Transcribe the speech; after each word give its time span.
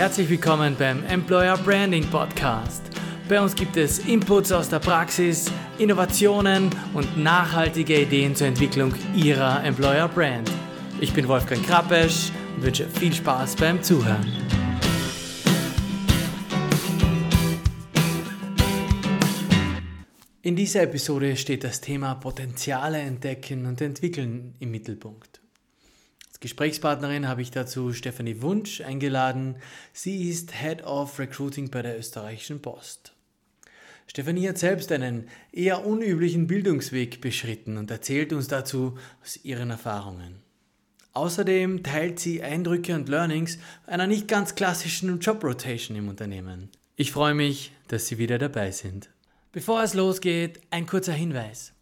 Herzlich 0.00 0.30
willkommen 0.30 0.76
beim 0.78 1.04
Employer 1.04 1.58
Branding 1.58 2.06
Podcast. 2.06 2.82
Bei 3.28 3.38
uns 3.38 3.54
gibt 3.54 3.76
es 3.76 3.98
Inputs 3.98 4.50
aus 4.50 4.70
der 4.70 4.78
Praxis, 4.78 5.52
Innovationen 5.76 6.70
und 6.94 7.18
nachhaltige 7.18 8.00
Ideen 8.00 8.34
zur 8.34 8.46
Entwicklung 8.46 8.94
Ihrer 9.14 9.62
Employer 9.62 10.08
Brand. 10.08 10.50
Ich 11.02 11.12
bin 11.12 11.28
Wolfgang 11.28 11.62
Krappesch 11.66 12.32
und 12.56 12.62
wünsche 12.62 12.88
viel 12.88 13.12
Spaß 13.12 13.56
beim 13.56 13.82
Zuhören. 13.82 14.26
In 20.40 20.56
dieser 20.56 20.84
Episode 20.84 21.36
steht 21.36 21.62
das 21.62 21.82
Thema 21.82 22.14
Potenziale 22.14 23.00
entdecken 23.00 23.66
und 23.66 23.82
entwickeln 23.82 24.54
im 24.60 24.70
Mittelpunkt. 24.70 25.39
Gesprächspartnerin 26.40 27.28
habe 27.28 27.42
ich 27.42 27.50
dazu 27.50 27.92
Stefanie 27.92 28.40
Wunsch 28.40 28.80
eingeladen. 28.80 29.56
Sie 29.92 30.28
ist 30.28 30.52
Head 30.60 30.82
of 30.84 31.18
Recruiting 31.18 31.70
bei 31.70 31.82
der 31.82 31.98
österreichischen 31.98 32.62
Post. 32.62 33.12
Stefanie 34.06 34.48
hat 34.48 34.58
selbst 34.58 34.90
einen 34.90 35.28
eher 35.52 35.86
unüblichen 35.86 36.46
Bildungsweg 36.46 37.20
beschritten 37.20 37.76
und 37.76 37.90
erzählt 37.90 38.32
uns 38.32 38.48
dazu 38.48 38.98
aus 39.22 39.38
ihren 39.44 39.70
Erfahrungen. 39.70 40.42
Außerdem 41.12 41.82
teilt 41.82 42.18
sie 42.18 42.42
Eindrücke 42.42 42.94
und 42.94 43.08
Learnings 43.08 43.58
einer 43.86 44.06
nicht 44.06 44.26
ganz 44.26 44.54
klassischen 44.54 45.20
Job 45.20 45.44
Rotation 45.44 45.96
im 45.96 46.08
Unternehmen. 46.08 46.70
Ich 46.96 47.12
freue 47.12 47.34
mich, 47.34 47.72
dass 47.88 48.08
Sie 48.08 48.18
wieder 48.18 48.38
dabei 48.38 48.70
sind. 48.70 49.10
Bevor 49.52 49.82
es 49.82 49.94
losgeht, 49.94 50.60
ein 50.70 50.86
kurzer 50.86 51.12
Hinweis. 51.12 51.72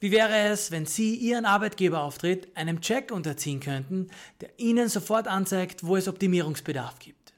Wie 0.00 0.12
wäre 0.12 0.36
es, 0.50 0.70
wenn 0.70 0.86
Sie 0.86 1.16
Ihren 1.16 1.44
Arbeitgeberauftritt 1.44 2.56
einem 2.56 2.80
Check 2.80 3.10
unterziehen 3.10 3.58
könnten, 3.58 4.08
der 4.40 4.50
Ihnen 4.56 4.88
sofort 4.88 5.26
anzeigt, 5.26 5.84
wo 5.84 5.96
es 5.96 6.06
Optimierungsbedarf 6.06 7.00
gibt? 7.00 7.34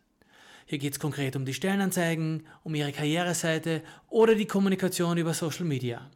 Hier 0.66 0.78
geht 0.78 0.92
es 0.92 1.00
konkret 1.00 1.36
um 1.36 1.46
die 1.46 1.54
Stellenanzeigen, 1.54 2.46
um 2.62 2.74
Ihre 2.74 2.92
Karriereseite 2.92 3.82
oder 4.08 4.34
die 4.34 4.46
Kommunikation 4.46 5.16
über 5.16 5.32
Social 5.32 5.64
Media. 5.64 6.10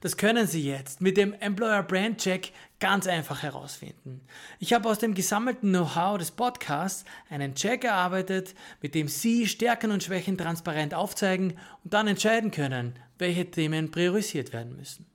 Das 0.00 0.16
können 0.16 0.48
Sie 0.48 0.64
jetzt 0.64 1.00
mit 1.00 1.16
dem 1.16 1.32
Employer 1.34 1.84
Brand 1.84 2.18
Check 2.18 2.52
ganz 2.80 3.06
einfach 3.06 3.44
herausfinden. 3.44 4.20
Ich 4.58 4.72
habe 4.72 4.88
aus 4.88 4.98
dem 4.98 5.14
gesammelten 5.14 5.70
Know-how 5.70 6.18
des 6.18 6.32
Podcasts 6.32 7.04
einen 7.30 7.54
Check 7.54 7.84
erarbeitet, 7.84 8.54
mit 8.82 8.96
dem 8.96 9.06
Sie 9.06 9.46
Stärken 9.46 9.92
und 9.92 10.02
Schwächen 10.02 10.38
transparent 10.38 10.92
aufzeigen 10.92 11.54
und 11.84 11.94
dann 11.94 12.08
entscheiden 12.08 12.50
können, 12.50 12.96
welche 13.18 13.48
Themen 13.48 13.92
priorisiert 13.92 14.52
werden 14.52 14.76
müssen. 14.76 15.06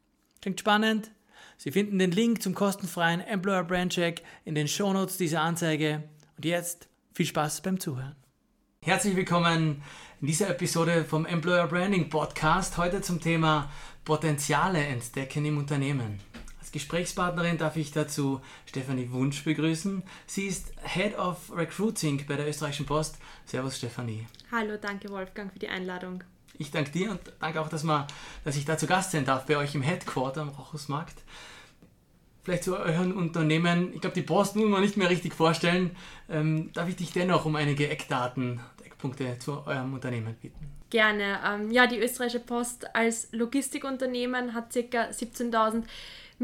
Klingt 0.44 0.60
spannend? 0.60 1.10
Sie 1.56 1.72
finden 1.72 2.00
den 2.00 2.12
Link 2.12 2.44
zum 2.44 2.54
kostenfreien 2.54 3.22
Employer 3.22 3.64
Brand 3.64 3.94
Check 3.94 4.24
in 4.44 4.56
den 4.56 4.68
Shownotes 4.68 5.16
dieser 5.16 5.40
Anzeige. 5.40 6.04
Und 6.36 6.44
jetzt 6.44 6.90
viel 7.14 7.26
Spaß 7.26 7.62
beim 7.62 7.80
Zuhören. 7.80 8.18
Herzlich 8.82 9.16
willkommen 9.16 9.82
in 10.20 10.28
dieser 10.28 10.50
Episode 10.50 11.06
vom 11.06 11.26
Employer 11.26 11.66
Branding 11.68 12.10
Podcast. 12.10 12.78
Heute 12.78 13.00
zum 13.00 13.22
Thema 13.22 13.72
Potenziale 14.04 14.84
entdecken 14.84 15.46
im 15.46 15.58
Unternehmen. 15.58 16.20
Als 16.60 16.74
Gesprächspartnerin 16.74 17.58
darf 17.58 17.78
ich 17.78 17.94
dazu 17.94 18.42
Stefanie 18.66 19.14
Wunsch 19.14 19.46
begrüßen. 19.46 20.04
Sie 20.28 20.48
ist 20.48 20.74
Head 20.84 21.18
of 21.18 21.56
Recruiting 21.56 22.26
bei 22.28 22.36
der 22.36 22.50
Österreichischen 22.50 22.86
Post. 22.86 23.18
Servus 23.46 23.78
Stefanie. 23.78 24.28
Hallo, 24.52 24.76
danke 24.76 25.08
Wolfgang 25.08 25.54
für 25.54 25.60
die 25.60 25.70
Einladung. 25.70 26.22
Ich 26.58 26.72
danke 26.72 26.92
dir 26.92 27.12
und 27.12 27.20
danke 27.40 27.62
auch, 27.62 27.70
dass, 27.70 27.84
man, 27.84 28.06
dass 28.44 28.56
ich 28.56 28.66
da 28.66 28.78
zu 28.78 28.88
Gast 28.88 29.12
sein 29.12 29.26
darf 29.26 29.46
bei 29.46 29.58
euch 29.58 29.74
im 29.76 29.82
Headquarter 29.82 30.42
am 30.42 30.50
Rochusmarkt. 30.50 31.16
Vielleicht 32.44 32.66
zu 32.66 32.78
euren 32.78 33.14
Unternehmen, 33.14 33.94
ich 33.94 34.02
glaube, 34.02 34.16
die 34.16 34.22
Post 34.22 34.56
muss 34.56 34.68
man 34.68 34.82
nicht 34.82 34.98
mehr 34.98 35.10
richtig 35.10 35.34
vorstellen. 35.34 35.96
Ähm, 36.30 36.72
darf 36.74 36.90
ich 36.90 36.98
dich 36.98 37.14
dennoch 37.14 37.46
um 37.46 37.56
einige 37.56 37.90
Eckdaten, 37.90 38.60
Eckpunkte 38.84 39.40
zu 39.40 39.66
eurem 39.66 39.94
Unternehmen 39.94 40.36
bitten? 40.42 40.70
Gerne. 40.90 41.40
Ähm, 41.46 41.72
ja, 41.72 41.88
die 41.88 41.98
österreichische 41.98 42.42
Post 42.42 42.96
als 42.96 43.30
Logistikunternehmen 43.32 44.54
hat 44.54 44.74
ca. 44.74 45.10
17.000 45.10 45.86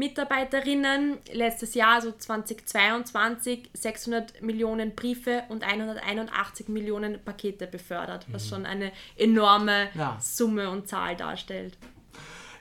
Mitarbeiterinnen. 0.00 1.18
Letztes 1.30 1.74
Jahr, 1.74 1.96
also 1.96 2.10
2022, 2.10 3.68
600 3.74 4.40
Millionen 4.42 4.94
Briefe 4.94 5.44
und 5.50 5.62
181 5.62 6.68
Millionen 6.68 7.22
Pakete 7.22 7.66
befördert, 7.66 8.26
was 8.32 8.46
mhm. 8.46 8.48
schon 8.48 8.66
eine 8.66 8.92
enorme 9.16 9.88
ja. 9.94 10.16
Summe 10.18 10.70
und 10.70 10.88
Zahl 10.88 11.16
darstellt. 11.16 11.76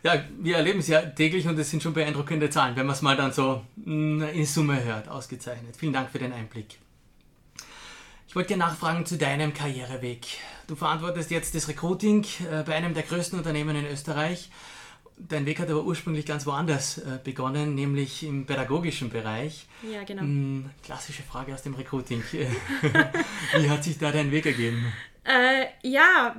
Ja, 0.03 0.23
wir 0.37 0.57
erleben 0.57 0.79
es 0.79 0.87
ja 0.87 1.01
täglich 1.01 1.47
und 1.47 1.57
es 1.57 1.69
sind 1.69 1.81
schon 1.81 1.93
beeindruckende 1.93 2.49
Zahlen, 2.49 2.75
wenn 2.75 2.85
man 2.85 2.95
es 2.95 3.01
mal 3.01 3.15
dann 3.15 3.31
so 3.31 3.63
mm, 3.77 4.23
in 4.33 4.45
Summe 4.45 4.83
hört. 4.83 5.07
Ausgezeichnet. 5.07 5.75
Vielen 5.77 5.93
Dank 5.93 6.09
für 6.09 6.19
den 6.19 6.33
Einblick. 6.33 6.77
Ich 8.27 8.35
wollte 8.35 8.49
dir 8.49 8.57
nachfragen 8.57 9.05
zu 9.05 9.17
deinem 9.17 9.53
Karriereweg. 9.53 10.27
Du 10.67 10.75
verantwortest 10.75 11.31
jetzt 11.31 11.55
das 11.55 11.67
Recruiting 11.67 12.25
äh, 12.51 12.63
bei 12.63 12.75
einem 12.75 12.93
der 12.93 13.03
größten 13.03 13.39
Unternehmen 13.39 13.75
in 13.75 13.87
Österreich. 13.87 14.49
Dein 15.21 15.45
Weg 15.45 15.59
hat 15.59 15.69
aber 15.69 15.83
ursprünglich 15.83 16.25
ganz 16.25 16.45
woanders 16.45 16.97
äh, 16.97 17.19
begonnen, 17.21 17.75
nämlich 17.75 18.23
im 18.23 18.45
pädagogischen 18.45 19.09
Bereich. 19.09 19.67
Ja, 19.83 20.03
genau. 20.03 20.21
Hm, 20.21 20.69
klassische 20.81 21.23
Frage 21.23 21.53
aus 21.53 21.61
dem 21.61 21.73
Recruiting. 21.73 22.23
Wie 22.31 23.69
hat 23.69 23.83
sich 23.83 23.97
da 23.97 24.13
dein 24.13 24.31
Weg 24.31 24.45
ergeben? 24.45 24.93
Äh, 25.25 25.65
ja, 25.83 26.35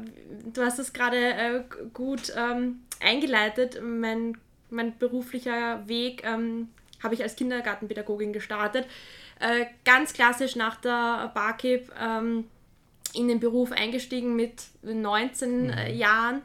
du 0.52 0.62
hast 0.62 0.78
es 0.78 0.94
gerade 0.94 1.16
äh, 1.16 1.62
gut 1.92 2.32
ähm, 2.34 2.80
eingeleitet. 3.00 3.80
Mein, 3.82 4.38
mein 4.70 4.96
beruflicher 4.98 5.86
Weg 5.86 6.24
ähm, 6.24 6.68
habe 7.02 7.14
ich 7.14 7.22
als 7.22 7.36
Kindergartenpädagogin 7.36 8.32
gestartet. 8.32 8.86
Äh, 9.40 9.66
ganz 9.84 10.14
klassisch 10.14 10.56
nach 10.56 10.80
der 10.80 11.30
Barkeep 11.34 11.92
ähm, 12.00 12.44
in 13.12 13.28
den 13.28 13.40
Beruf 13.40 13.72
eingestiegen 13.72 14.36
mit 14.36 14.62
19 14.82 15.64
mhm. 15.64 15.70
Äh, 15.70 15.92
Jahren, 15.92 16.42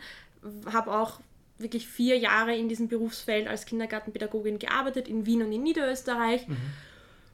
habe 0.72 0.94
auch 0.94 1.19
wirklich 1.57 1.88
vier 1.88 2.17
Jahre 2.17 2.55
in 2.55 2.69
diesem 2.69 2.88
Berufsfeld 2.88 3.47
als 3.47 3.66
Kindergartenpädagogin 3.66 4.59
gearbeitet, 4.59 5.07
in 5.07 5.25
Wien 5.25 5.41
und 5.41 5.51
in 5.51 5.63
Niederösterreich. 5.63 6.47
Mhm. 6.47 6.57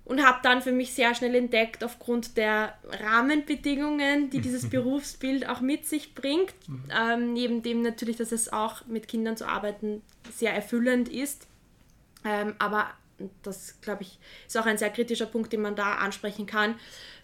Und 0.04 0.26
habe 0.26 0.40
dann 0.42 0.62
für 0.62 0.72
mich 0.72 0.94
sehr 0.94 1.14
schnell 1.16 1.36
entdeckt, 1.36 1.84
aufgrund 1.84 2.36
der 2.36 2.74
Rahmenbedingungen, 2.84 4.30
die 4.30 4.42
dieses 4.42 4.70
Berufsbild 4.70 5.48
auch 5.48 5.62
mit 5.62 5.86
sich 5.86 6.16
bringt, 6.16 6.54
mhm. 6.68 6.84
ähm, 6.92 7.34
neben 7.34 7.62
dem 7.62 7.82
natürlich, 7.82 8.18
dass 8.18 8.32
es 8.32 8.52
auch 8.52 8.86
mit 8.88 9.08
Kindern 9.08 9.38
zu 9.38 9.48
arbeiten 9.48 10.02
sehr 10.34 10.54
erfüllend 10.54 11.08
ist, 11.08 11.48
ähm, 12.26 12.56
aber 12.60 12.90
das, 13.44 13.80
glaube 13.82 14.04
ich, 14.04 14.20
ist 14.48 14.58
auch 14.58 14.66
ein 14.66 14.78
sehr 14.78 14.90
kritischer 14.90 15.26
Punkt, 15.26 15.54
den 15.54 15.62
man 15.62 15.76
da 15.76 15.96
ansprechen 15.96 16.46
kann, 16.46 16.76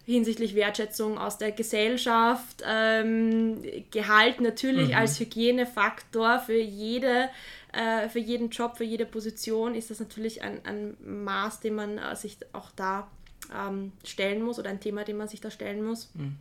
hinsichtlich 0.08 0.56
Wertschätzung 0.56 1.18
aus 1.18 1.38
der 1.38 1.52
Gesellschaft. 1.52 2.64
Ähm, 2.66 3.62
Gehalt 3.92 4.40
natürlich 4.40 4.90
mhm. 4.90 4.96
als 4.96 5.20
Hygienefaktor 5.20 6.40
für, 6.40 6.58
jede, 6.58 7.30
äh, 7.74 8.08
für 8.08 8.20
jeden 8.20 8.50
Job, 8.50 8.78
für 8.78 8.86
jede 8.86 9.06
Position 9.06 9.76
ist 9.76 9.92
das 9.92 10.00
natürlich 10.00 10.42
ein, 10.42 10.66
ein 10.66 10.96
Maß, 11.04 11.60
dem 11.60 11.76
man 11.76 11.98
äh, 11.98 12.16
sich 12.16 12.38
auch 12.54 12.72
da 12.78 13.10
ähm, 13.54 13.92
stellen 14.06 14.42
muss 14.42 14.60
oder 14.60 14.70
ein 14.70 14.80
Thema, 14.80 15.04
dem 15.04 15.18
man 15.18 15.28
sich 15.28 15.42
da 15.42 15.52
stellen 15.52 15.84
muss. 15.84 16.10
Mhm. 16.14 16.38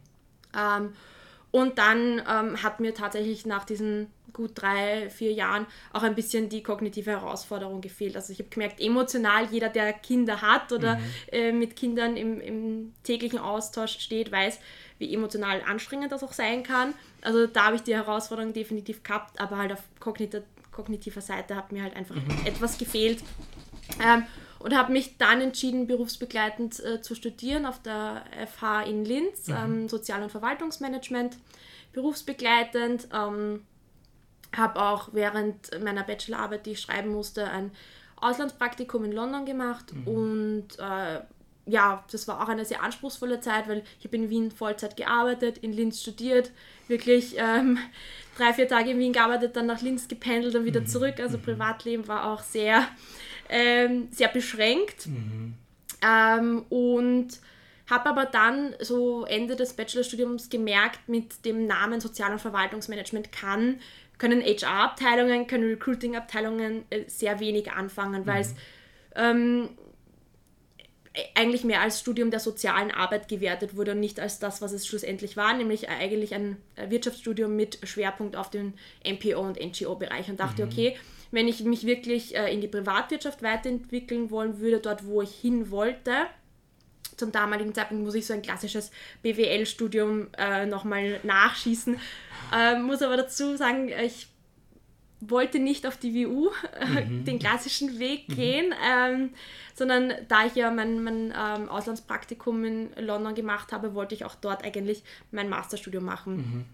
Ähm, 0.57 0.93
und 1.51 1.79
dann 1.79 2.23
ähm, 2.29 2.63
hat 2.63 2.81
mir 2.81 2.95
tatsächlich 2.95 3.47
nach 3.47 3.65
diesen 3.65 4.09
gut 4.37 4.51
drei, 4.55 5.09
vier 5.09 5.33
Jahren 5.33 5.67
auch 5.95 6.03
ein 6.03 6.15
bisschen 6.15 6.51
die 6.51 6.63
kognitive 6.63 7.11
Herausforderung 7.11 7.81
gefehlt. 7.81 8.17
Also 8.17 8.33
ich 8.35 8.39
habe 8.39 8.51
gemerkt, 8.51 8.81
emotional, 8.81 9.47
jeder, 9.51 9.71
der 9.71 9.95
Kinder 9.95 10.43
hat 10.43 10.73
oder 10.73 10.97
mhm. 10.97 11.03
äh, 11.33 11.53
mit 11.53 11.75
Kindern 11.75 12.19
im, 12.19 12.41
im 12.41 12.93
täglichen 13.03 13.39
Austausch 13.39 13.99
steht, 13.99 14.31
weiß, 14.31 14.61
wie 14.99 15.13
emotional 15.15 15.63
anstrengend 15.67 16.13
das 16.13 16.23
auch 16.23 16.35
sein 16.35 16.63
kann. 16.63 16.93
Also 17.23 17.47
da 17.47 17.67
habe 17.67 17.77
ich 17.77 17.83
die 17.83 17.95
Herausforderung 17.95 18.53
definitiv 18.53 19.03
gehabt, 19.03 19.41
aber 19.41 19.57
halt 19.57 19.73
auf 19.73 19.83
kognitiver, 20.01 20.45
kognitiver 20.71 21.23
Seite 21.23 21.57
hat 21.57 21.73
mir 21.73 21.83
halt 21.83 21.97
einfach 21.97 22.17
mhm. 22.17 22.45
etwas 22.45 22.77
gefehlt. 22.77 23.23
Ähm, 24.05 24.25
und 24.59 24.77
habe 24.77 24.93
mich 24.93 25.19
dann 25.19 25.41
entschieden, 25.41 25.87
berufsbegleitend 25.87 26.83
äh, 26.85 27.01
zu 27.01 27.15
studieren 27.15 27.67
auf 27.67 27.81
der 27.83 28.25
FH 28.47 28.83
in 28.83 29.05
Linz, 29.05 29.49
mhm. 29.49 29.55
ähm, 29.57 29.89
Sozial- 29.89 30.23
und 30.23 30.31
Verwaltungsmanagement, 30.31 31.37
berufsbegleitend. 31.93 33.09
Ähm, 33.13 33.63
habe 34.57 34.81
auch 34.81 35.11
während 35.13 35.83
meiner 35.83 36.03
Bachelorarbeit, 36.03 36.67
die 36.67 36.73
ich 36.73 36.81
schreiben 36.81 37.11
musste, 37.11 37.51
ein 37.51 37.73
Auslandspraktikum 38.17 39.05
in 39.05 39.13
London 39.13 39.45
gemacht 39.45 39.93
mhm. 39.93 40.09
und 40.09 40.79
äh, 40.79 41.21
ja, 41.67 42.05
das 42.13 42.29
war 42.29 42.43
auch 42.43 42.49
eine 42.49 42.65
sehr 42.65 42.83
anspruchsvolle 42.83 43.41
Zeit, 43.41 43.69
weil 43.69 43.83
ich 43.99 44.07
habe 44.07 44.17
in 44.17 44.31
Wien 44.31 44.51
Vollzeit 44.53 44.97
gearbeitet, 44.97 45.59
in 45.59 45.73
Linz 45.73 46.01
studiert, 46.01 46.53
wirklich 46.87 47.35
ähm, 47.39 47.79
drei, 48.39 48.53
vier 48.53 48.69
Tage 48.69 48.91
in 48.91 48.99
Wien 49.01 49.13
gearbeitet, 49.13 49.57
dann 49.57 49.67
nach 49.67 49.83
Linz 49.83 50.07
gependelt 50.07 50.55
und 50.55 50.65
wieder 50.65 50.83
mhm. 50.83 50.87
zurück. 50.87 51.19
Also 51.19 51.39
mhm. 51.39 51.43
Privatleben 51.43 52.09
war 52.09 52.33
auch 52.33 52.41
sehr 52.41 52.87
ähm, 53.49 54.09
sehr 54.11 54.29
beschränkt. 54.29 55.07
Mhm. 55.07 55.55
Ähm, 56.03 56.65
und 56.69 57.29
habe 57.89 58.09
aber 58.09 58.25
dann 58.27 58.75
so 58.81 59.25
Ende 59.25 59.57
des 59.57 59.75
Bachelorstudiums 59.75 60.51
gemerkt, 60.51 61.09
mit 61.09 61.45
dem 61.45 61.67
Namen 61.67 62.01
Sozial- 62.01 62.33
und 62.33 62.41
Verwaltungsmanagement 62.41 63.31
kann, 63.33 63.81
können 64.19 64.43
HR-Abteilungen, 64.43 65.47
können 65.47 65.65
Recruiting-Abteilungen 65.65 66.85
äh, 66.91 67.05
sehr 67.07 67.39
wenig 67.39 67.73
anfangen, 67.73 68.27
weil 68.27 68.41
es 68.41 68.53
mhm. 68.53 68.59
ähm, 69.15 69.69
eigentlich 71.35 71.65
mehr 71.65 71.81
als 71.81 72.01
Studium 72.01 72.31
der 72.31 72.41
sozialen 72.41 72.91
Arbeit 72.91 73.29
gewertet 73.29 73.77
wurde 73.77 73.93
und 73.93 74.01
nicht 74.01 74.21
als 74.21 74.39
das, 74.39 74.61
was 74.61 74.73
es 74.73 74.87
schlussendlich 74.87 75.37
war, 75.37 75.55
nämlich 75.55 75.89
eigentlich 75.89 76.35
ein 76.35 76.57
Wirtschaftsstudium 76.89 77.55
mit 77.55 77.79
Schwerpunkt 77.85 78.37
auf 78.37 78.51
den 78.51 78.75
MPO 79.05 79.41
und 79.41 79.59
NGO-Bereich 79.59 80.29
und 80.29 80.41
dachte, 80.41 80.65
mhm. 80.65 80.73
okay, 80.73 80.97
wenn 81.31 81.49
ich 81.49 81.65
mich 81.65 81.87
wirklich 81.87 82.37
äh, 82.37 82.53
in 82.53 82.61
die 82.61 82.69
Privatwirtschaft 82.69 83.43
weiterentwickeln 83.43 84.31
wollen 84.31 84.59
würde, 84.59 84.81
dort 84.81 85.07
wo 85.07 85.23
ich 85.23 85.31
hin 85.31 85.71
wollte, 85.71 86.13
zum 87.17 87.33
damaligen 87.33 87.75
Zeitpunkt 87.75 88.05
muss 88.05 88.15
ich 88.15 88.27
so 88.27 88.35
ein 88.35 88.43
klassisches 88.43 88.91
BWL-Studium 89.23 90.29
äh, 90.37 90.67
nochmal 90.67 91.21
nachschießen. 91.23 91.99
Äh, 92.55 92.79
muss 92.79 93.03
aber 93.03 93.17
dazu 93.17 93.57
sagen, 93.57 93.89
ich 93.89 94.29
wollte 95.21 95.59
nicht 95.59 95.87
auf 95.87 95.97
die 95.97 96.15
WU 96.15 96.51
mhm. 96.81 97.25
den 97.25 97.39
klassischen 97.39 97.99
Weg 97.99 98.29
mhm. 98.29 98.35
gehen, 98.35 98.75
ähm, 98.87 99.31
sondern 99.75 100.13
da 100.29 100.47
ich 100.47 100.55
ja 100.55 100.71
mein, 100.71 101.03
mein 101.03 101.35
ähm, 101.37 101.69
Auslandspraktikum 101.69 102.65
in 102.65 102.91
London 102.99 103.35
gemacht 103.35 103.73
habe, 103.73 103.95
wollte 103.95 104.15
ich 104.15 104.25
auch 104.25 104.35
dort 104.35 104.65
eigentlich 104.65 105.03
mein 105.31 105.49
Masterstudium 105.49 106.05
machen. 106.05 106.37
Mhm. 106.37 106.65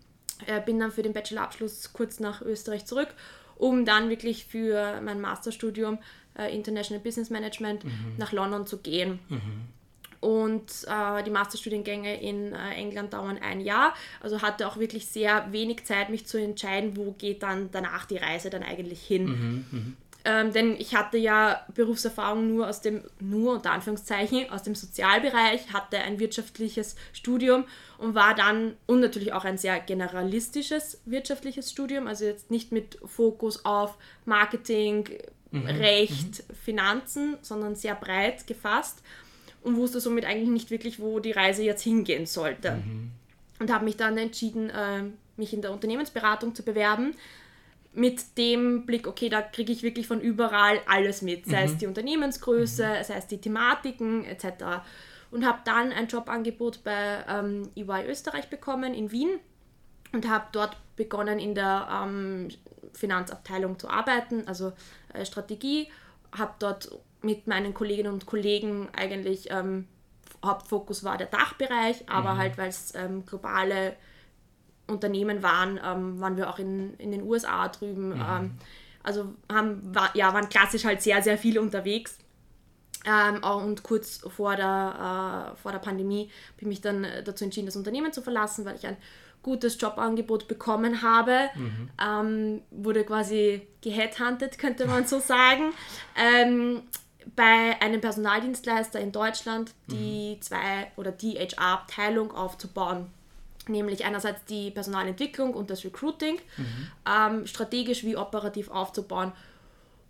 Äh, 0.46 0.60
bin 0.60 0.80
dann 0.80 0.90
für 0.90 1.02
den 1.02 1.12
Bachelorabschluss 1.12 1.92
kurz 1.92 2.18
nach 2.18 2.42
Österreich 2.42 2.84
zurück, 2.84 3.08
um 3.62 3.84
dann 3.84 4.10
wirklich 4.10 4.44
für 4.44 5.00
mein 5.02 5.20
Masterstudium 5.20 5.98
äh, 6.36 6.52
International 6.52 7.00
Business 7.00 7.30
Management 7.30 7.84
mhm. 7.84 8.14
nach 8.18 8.32
London 8.32 8.66
zu 8.66 8.78
gehen. 8.78 9.20
Mhm. 9.28 9.40
Und 10.18 10.70
äh, 10.88 11.22
die 11.22 11.30
Masterstudiengänge 11.30 12.20
in 12.20 12.52
äh, 12.52 12.74
England 12.74 13.12
dauern 13.12 13.38
ein 13.40 13.60
Jahr. 13.60 13.94
Also 14.20 14.42
hatte 14.42 14.66
auch 14.66 14.78
wirklich 14.78 15.06
sehr 15.06 15.52
wenig 15.52 15.84
Zeit, 15.84 16.10
mich 16.10 16.26
zu 16.26 16.38
entscheiden, 16.38 16.96
wo 16.96 17.12
geht 17.12 17.44
dann 17.44 17.70
danach 17.70 18.04
die 18.04 18.16
Reise 18.16 18.50
dann 18.50 18.64
eigentlich 18.64 19.00
hin. 19.00 19.24
Mhm, 19.26 19.64
mh. 19.70 19.92
Ähm, 20.24 20.52
denn 20.52 20.76
ich 20.76 20.94
hatte 20.94 21.18
ja 21.18 21.64
Berufserfahrung 21.74 22.54
nur 22.54 22.68
aus 22.68 22.80
dem, 22.80 23.02
nur 23.18 23.54
unter 23.54 23.72
Anführungszeichen, 23.72 24.50
aus 24.50 24.62
dem 24.62 24.74
Sozialbereich, 24.74 25.72
hatte 25.72 25.98
ein 25.98 26.20
wirtschaftliches 26.20 26.96
Studium 27.12 27.64
und 27.98 28.14
war 28.14 28.34
dann, 28.34 28.76
und 28.86 29.00
natürlich 29.00 29.32
auch 29.32 29.44
ein 29.44 29.58
sehr 29.58 29.80
generalistisches 29.80 31.00
wirtschaftliches 31.04 31.70
Studium, 31.70 32.06
also 32.06 32.24
jetzt 32.24 32.50
nicht 32.50 32.72
mit 32.72 32.98
Fokus 33.04 33.64
auf 33.64 33.96
Marketing, 34.24 35.08
mhm, 35.50 35.66
Recht, 35.66 36.48
mhm. 36.48 36.54
Finanzen, 36.54 37.36
sondern 37.42 37.74
sehr 37.74 37.94
breit 37.94 38.46
gefasst 38.46 39.02
und 39.62 39.76
wusste 39.76 40.00
somit 40.00 40.24
eigentlich 40.24 40.48
nicht 40.48 40.70
wirklich, 40.70 41.00
wo 41.00 41.18
die 41.20 41.32
Reise 41.32 41.62
jetzt 41.62 41.82
hingehen 41.82 42.26
sollte. 42.26 42.72
Mhm. 42.72 43.10
Und 43.58 43.72
habe 43.72 43.84
mich 43.84 43.96
dann 43.96 44.16
entschieden, 44.18 44.70
äh, 44.70 45.04
mich 45.36 45.52
in 45.52 45.62
der 45.62 45.72
Unternehmensberatung 45.72 46.54
zu 46.54 46.62
bewerben. 46.62 47.14
Mit 47.94 48.38
dem 48.38 48.86
Blick, 48.86 49.06
okay, 49.06 49.28
da 49.28 49.42
kriege 49.42 49.70
ich 49.70 49.82
wirklich 49.82 50.06
von 50.06 50.20
überall 50.20 50.80
alles 50.86 51.20
mit, 51.20 51.46
sei 51.46 51.66
mhm. 51.66 51.72
es 51.72 51.76
die 51.78 51.86
Unternehmensgröße, 51.86 52.86
mhm. 52.86 53.04
sei 53.04 53.14
es 53.16 53.26
die 53.26 53.40
Thematiken 53.40 54.24
etc. 54.24 54.82
Und 55.30 55.46
habe 55.46 55.60
dann 55.64 55.92
ein 55.92 56.08
Jobangebot 56.08 56.84
bei 56.84 57.24
ähm, 57.28 57.70
EY 57.76 58.06
Österreich 58.08 58.48
bekommen 58.48 58.94
in 58.94 59.12
Wien 59.12 59.40
und 60.12 60.28
habe 60.28 60.46
dort 60.52 60.76
begonnen 60.96 61.38
in 61.38 61.54
der 61.54 61.88
ähm, 61.90 62.48
Finanzabteilung 62.94 63.78
zu 63.78 63.88
arbeiten, 63.88 64.46
also 64.46 64.72
äh, 65.12 65.24
Strategie, 65.24 65.88
habe 66.36 66.54
dort 66.58 66.90
mit 67.22 67.46
meinen 67.46 67.74
Kolleginnen 67.74 68.12
und 68.12 68.26
Kollegen 68.26 68.88
eigentlich 68.94 69.50
ähm, 69.50 69.86
Hauptfokus 70.44 71.04
war 71.04 71.18
der 71.18 71.28
Dachbereich, 71.28 72.08
aber 72.08 72.34
mhm. 72.34 72.38
halt, 72.38 72.58
weil 72.58 72.68
es 72.68 72.94
ähm, 72.94 73.24
globale 73.24 73.96
Unternehmen 74.86 75.42
waren, 75.42 75.80
ähm, 75.84 76.20
waren 76.20 76.36
wir 76.36 76.50
auch 76.50 76.58
in, 76.58 76.94
in 76.94 77.12
den 77.12 77.22
USA 77.22 77.68
drüben. 77.68 78.10
Mhm. 78.10 78.24
Ähm, 78.28 78.50
also 79.02 79.34
haben, 79.50 79.94
war, 79.94 80.14
ja, 80.14 80.32
waren 80.32 80.48
klassisch 80.48 80.84
halt 80.84 81.02
sehr, 81.02 81.22
sehr 81.22 81.38
viel 81.38 81.58
unterwegs. 81.58 82.18
Ähm, 83.04 83.42
und 83.42 83.82
kurz 83.82 84.18
vor 84.18 84.54
der, 84.54 85.54
äh, 85.54 85.60
vor 85.60 85.72
der 85.72 85.80
Pandemie 85.80 86.30
habe 86.52 86.60
ich 86.60 86.66
mich 86.66 86.80
dann 86.80 87.04
äh, 87.04 87.22
dazu 87.22 87.44
entschieden, 87.44 87.66
das 87.66 87.76
Unternehmen 87.76 88.12
zu 88.12 88.22
verlassen, 88.22 88.64
weil 88.64 88.76
ich 88.76 88.86
ein 88.86 88.96
gutes 89.42 89.80
Jobangebot 89.80 90.46
bekommen 90.46 91.02
habe. 91.02 91.50
Mhm. 91.54 91.90
Ähm, 92.00 92.62
wurde 92.70 93.04
quasi 93.04 93.66
geheadhuntet, 93.80 94.58
könnte 94.58 94.86
man 94.86 95.06
so 95.06 95.18
sagen. 95.18 95.72
Ähm, 96.16 96.82
bei 97.36 97.80
einem 97.80 98.00
Personaldienstleister 98.00 99.00
in 99.00 99.12
Deutschland 99.12 99.72
die 99.88 100.36
mhm. 100.36 100.42
zwei 100.42 100.92
oder 100.96 101.12
die 101.12 101.34
HR-Abteilung 101.34 102.32
aufzubauen. 102.32 103.06
Nämlich 103.68 104.04
einerseits 104.04 104.44
die 104.46 104.70
Personalentwicklung 104.70 105.54
und 105.54 105.70
das 105.70 105.84
Recruiting, 105.84 106.36
mhm. 106.56 106.88
ähm, 107.08 107.46
strategisch 107.46 108.04
wie 108.04 108.16
operativ 108.16 108.70
aufzubauen. 108.70 109.32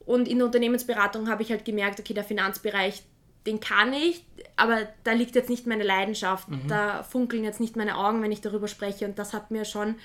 Und 0.06 0.26
in 0.26 0.38
der 0.38 0.46
Unternehmensberatung 0.46 1.28
habe 1.28 1.42
ich 1.42 1.50
halt 1.50 1.64
gemerkt, 1.64 2.00
okay, 2.00 2.14
der 2.14 2.24
Finanzbereich, 2.24 3.02
den 3.46 3.60
kann 3.60 3.92
ich, 3.92 4.24
aber 4.56 4.88
da 5.04 5.12
liegt 5.12 5.34
jetzt 5.34 5.50
nicht 5.50 5.66
meine 5.66 5.82
Leidenschaft, 5.84 6.48
mhm. 6.48 6.68
da 6.68 7.02
funkeln 7.02 7.44
jetzt 7.44 7.60
nicht 7.60 7.76
meine 7.76 7.98
Augen, 7.98 8.22
wenn 8.22 8.32
ich 8.32 8.40
darüber 8.40 8.68
spreche. 8.68 9.04
Und 9.04 9.18
das 9.18 9.32
hat 9.32 9.50
mir 9.50 9.64
schon 9.64 9.96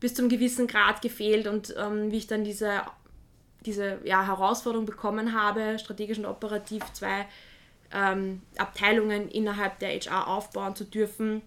bis 0.00 0.14
zum 0.14 0.28
gewissen 0.28 0.66
Grad 0.66 1.02
gefehlt. 1.02 1.46
Und 1.46 1.74
ähm, 1.76 2.10
wie 2.10 2.18
ich 2.18 2.26
dann 2.26 2.44
diese 2.44 2.82
diese 3.66 3.98
ja, 4.04 4.26
Herausforderung 4.26 4.86
bekommen 4.86 5.32
habe, 5.40 5.78
strategisch 5.78 6.18
und 6.18 6.26
operativ 6.26 6.82
zwei 6.92 7.26
ähm, 7.92 8.42
Abteilungen 8.58 9.28
innerhalb 9.28 9.78
der 9.78 9.90
HR 9.90 10.28
aufbauen 10.28 10.76
zu 10.76 10.84
dürfen, 10.84 11.42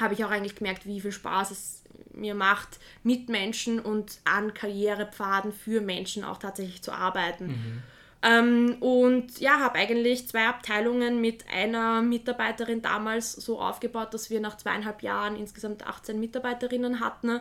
habe 0.00 0.14
ich 0.14 0.24
auch 0.24 0.30
eigentlich 0.30 0.56
gemerkt, 0.56 0.86
wie 0.86 1.00
viel 1.00 1.12
Spaß 1.12 1.50
es 1.50 1.82
mir 2.14 2.34
macht, 2.34 2.78
mit 3.02 3.28
Menschen 3.28 3.80
und 3.80 4.18
an 4.24 4.54
Karrierepfaden 4.54 5.52
für 5.52 5.80
Menschen 5.80 6.24
auch 6.24 6.38
tatsächlich 6.38 6.82
zu 6.82 6.92
arbeiten. 6.92 7.46
Mhm. 7.46 7.82
Ähm, 8.24 8.76
und 8.80 9.40
ja, 9.40 9.58
habe 9.58 9.78
eigentlich 9.78 10.28
zwei 10.28 10.46
Abteilungen 10.46 11.20
mit 11.20 11.44
einer 11.52 12.02
Mitarbeiterin 12.02 12.80
damals 12.80 13.32
so 13.32 13.60
aufgebaut, 13.60 14.14
dass 14.14 14.30
wir 14.30 14.40
nach 14.40 14.56
zweieinhalb 14.56 15.02
Jahren 15.02 15.36
insgesamt 15.36 15.86
18 15.86 16.20
Mitarbeiterinnen 16.20 17.00
hatten. 17.00 17.40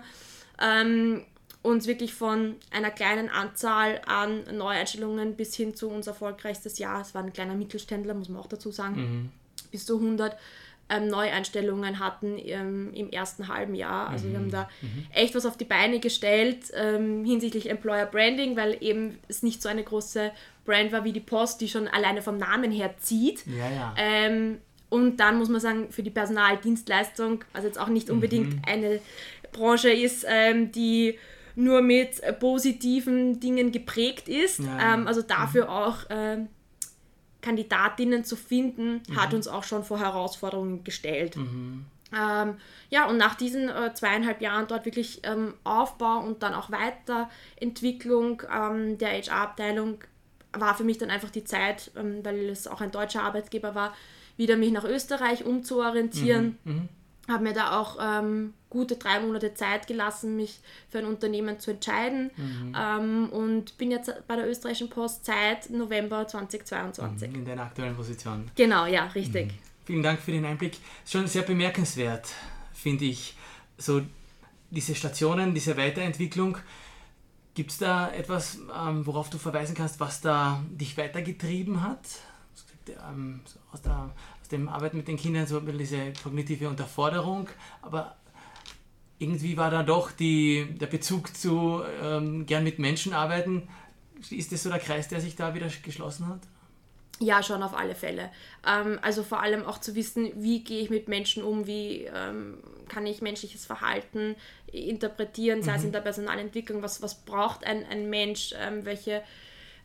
Ähm, 0.60 1.24
uns 1.62 1.86
wirklich 1.86 2.16
von 2.16 2.56
einer 2.72 2.90
kleinen 2.90 3.30
Anzahl 3.30 4.02
an 4.08 4.44
Neueinstellungen 4.52 5.36
bis 5.36 5.56
hin 5.56 5.76
zu 5.76 5.90
unser 5.90 6.12
erfolgreichstes 6.12 6.80
Jahr, 6.80 7.02
es 7.02 7.14
war 7.14 7.24
ein 7.24 7.34
kleiner 7.34 7.54
Mittelständler, 7.54 8.16
muss 8.16 8.30
man 8.30 8.42
auch 8.42 8.48
dazu 8.48 8.72
sagen, 8.72 8.96
mhm. 8.96 9.30
bis 9.70 9.86
zu 9.86 9.98
100 9.98 10.36
ähm, 10.92 11.08
Neueinstellungen 11.08 12.00
hatten 12.00 12.38
ähm, 12.38 12.94
im 12.94 13.10
ersten 13.10 13.48
halben 13.48 13.76
Jahr. 13.76 14.10
Also 14.10 14.28
mhm. 14.28 14.32
wir 14.32 14.40
haben 14.40 14.48
mhm. 14.48 14.52
da 14.52 14.70
mhm. 14.82 15.06
echt 15.14 15.36
was 15.36 15.46
auf 15.46 15.58
die 15.58 15.66
Beine 15.66 16.00
gestellt 16.00 16.72
ähm, 16.74 17.24
hinsichtlich 17.24 17.70
Employer 17.70 18.06
Branding, 18.06 18.58
weil 18.58 18.78
eben 18.82 19.18
es 19.28 19.42
nicht 19.42 19.62
so 19.62 19.70
eine 19.70 19.84
große 19.84 20.32
Brand 20.66 20.92
war 20.92 21.04
wie 21.04 21.14
die 21.14 21.20
Post, 21.20 21.62
die 21.62 21.70
schon 21.70 21.88
alleine 21.88 22.22
vom 22.22 22.38
Namen 22.38 22.72
her 22.72 22.96
zieht. 23.00 23.46
Ja, 23.48 23.70
ja. 23.70 23.94
Ähm, 23.98 24.60
und 24.90 25.18
dann 25.18 25.38
muss 25.38 25.48
man 25.48 25.62
sagen, 25.62 25.90
für 25.90 26.04
die 26.04 26.10
Personaldienstleistung, 26.10 27.46
also 27.54 27.68
jetzt 27.68 27.80
auch 27.80 27.88
nicht 27.88 28.10
unbedingt 28.10 28.56
mhm. 28.56 28.62
eine 28.68 29.00
Branche 29.54 29.90
ist, 29.90 30.26
ähm, 30.28 30.72
die 30.72 31.18
nur 31.56 31.82
mit 31.82 32.22
positiven 32.40 33.40
Dingen 33.40 33.72
geprägt 33.72 34.28
ist. 34.28 34.60
Ja. 34.60 34.94
Ähm, 34.94 35.08
also 35.08 35.22
dafür 35.22 35.66
mhm. 35.66 35.70
auch 35.70 35.98
ähm, 36.10 36.48
Kandidatinnen 37.42 38.24
zu 38.24 38.36
finden, 38.36 39.02
mhm. 39.08 39.16
hat 39.16 39.34
uns 39.34 39.48
auch 39.48 39.64
schon 39.64 39.84
vor 39.84 40.00
Herausforderungen 40.00 40.84
gestellt. 40.84 41.36
Mhm. 41.36 41.86
Ähm, 42.14 42.56
ja, 42.90 43.08
und 43.08 43.18
nach 43.18 43.36
diesen 43.36 43.70
äh, 43.70 43.94
zweieinhalb 43.94 44.42
Jahren 44.42 44.68
dort 44.68 44.86
wirklich 44.86 45.22
ähm, 45.24 45.54
Aufbau 45.64 46.20
und 46.20 46.44
dann 46.44 46.54
auch 46.54 46.70
Weiterentwicklung 46.70 48.44
ähm, 48.54 48.98
der 48.98 49.12
HR-Abteilung 49.12 50.00
war 50.54 50.76
für 50.76 50.84
mich 50.84 50.98
dann 50.98 51.10
einfach 51.10 51.30
die 51.30 51.46
Zeit, 51.46 51.92
ähm, 51.96 52.20
weil 52.24 52.50
es 52.50 52.68
auch 52.68 52.82
ein 52.82 52.92
deutscher 52.92 53.24
Arbeitgeber 53.24 53.76
war, 53.76 53.94
wieder 54.36 54.58
mich 54.58 54.72
nach 54.72 54.84
Österreich 54.84 55.46
umzuorientieren. 55.46 56.58
Mhm. 56.64 56.90
Habe 57.28 57.44
mir 57.44 57.54
da 57.54 57.80
auch 57.80 57.98
ähm, 58.02 58.54
gute 58.70 58.96
drei 58.96 59.20
Monate 59.20 59.54
Zeit 59.54 59.88
gelassen, 59.88 60.36
mich 60.36 60.60
für 60.90 61.00
ein 61.00 61.06
Unternehmen 61.06 61.60
zu 61.60 61.72
entscheiden 61.72 62.32
mhm. 62.36 62.76
ähm, 62.78 63.30
und 63.30 63.78
bin 63.78 63.92
jetzt 63.92 64.12
bei 64.28 64.36
der 64.36 64.50
österreichischen 64.50 64.90
Post 64.90 65.26
seit 65.26 65.70
November 65.70 66.28
2022. 66.28 67.30
Mhm, 67.30 67.36
in 67.36 67.46
deiner 67.46 67.64
aktuellen 67.64 67.96
Position. 67.96 68.50
Genau, 68.56 68.86
ja, 68.86 69.06
richtig. 69.06 69.48
Mhm. 69.48 69.58
Vielen 69.86 70.04
Dank 70.04 70.20
für 70.20 70.32
den 70.32 70.46
Einblick. 70.46 70.78
Schon 71.06 71.28
sehr 71.28 71.44
bemerkenswert, 71.44 72.30
finde 72.74 73.06
ich. 73.06 73.36
So 73.78 74.02
diese 74.70 74.96
Stationen, 74.96 75.54
diese 75.54 75.78
Weiterentwicklung. 75.78 76.58
Gibt 77.54 77.72
es 77.72 77.78
da 77.80 78.10
etwas, 78.12 78.60
ähm, 78.74 79.06
worauf 79.06 79.30
du 79.30 79.38
verweisen 79.38 79.76
kannst, 79.76 80.00
was 80.00 80.22
da 80.22 80.64
dich 80.70 80.98
weitergetrieben 80.98 81.84
hat? 81.84 82.00
Ähm, 82.88 83.42
aus 83.72 83.82
der 83.82 84.10
dem 84.52 84.70
Arbeiten 84.70 84.98
mit 84.98 85.08
den 85.08 85.18
Kindern 85.18 85.48
so 85.48 85.58
ein 85.58 85.66
bisschen 85.66 85.80
diese 85.80 86.14
kognitive 86.24 86.70
Unterforderung, 86.70 87.50
aber 87.82 88.16
irgendwie 89.20 89.56
war 89.56 89.70
da 89.70 89.84
doch 89.84 90.12
die, 90.12 90.68
der 90.80 90.88
Bezug 90.88 91.36
zu 91.36 91.84
ähm, 92.02 92.46
gern 92.46 92.64
mit 92.64 92.80
Menschen 92.80 93.14
arbeiten. 93.14 93.68
Ist 94.30 94.52
das 94.52 94.64
so 94.64 94.70
der 94.70 94.80
Kreis, 94.80 95.08
der 95.08 95.22
sich 95.22 95.36
da 95.36 95.54
wieder 95.54 95.68
geschlossen 95.84 96.28
hat? 96.28 96.42
Ja, 97.20 97.44
schon 97.44 97.62
auf 97.62 97.76
alle 97.78 97.94
Fälle. 97.94 98.32
Ähm, 98.68 98.98
also 99.04 99.22
vor 99.22 99.42
allem 99.42 99.64
auch 99.64 99.78
zu 99.78 99.94
wissen, 99.94 100.32
wie 100.36 100.64
gehe 100.64 100.82
ich 100.82 100.90
mit 100.90 101.08
Menschen 101.08 101.44
um, 101.44 101.68
wie 101.68 102.10
ähm, 102.12 102.58
kann 102.90 103.06
ich 103.06 103.22
menschliches 103.22 103.64
Verhalten 103.64 104.36
interpretieren, 104.72 105.62
sei 105.62 105.74
mhm. 105.74 105.78
es 105.78 105.84
in 105.84 105.92
der 105.92 106.02
Personalentwicklung, 106.02 106.82
was, 106.82 107.04
was 107.04 107.24
braucht 107.24 107.64
ein, 107.64 107.86
ein 107.86 108.10
Mensch, 108.10 108.56
ähm, 108.60 108.86
welche 108.86 109.22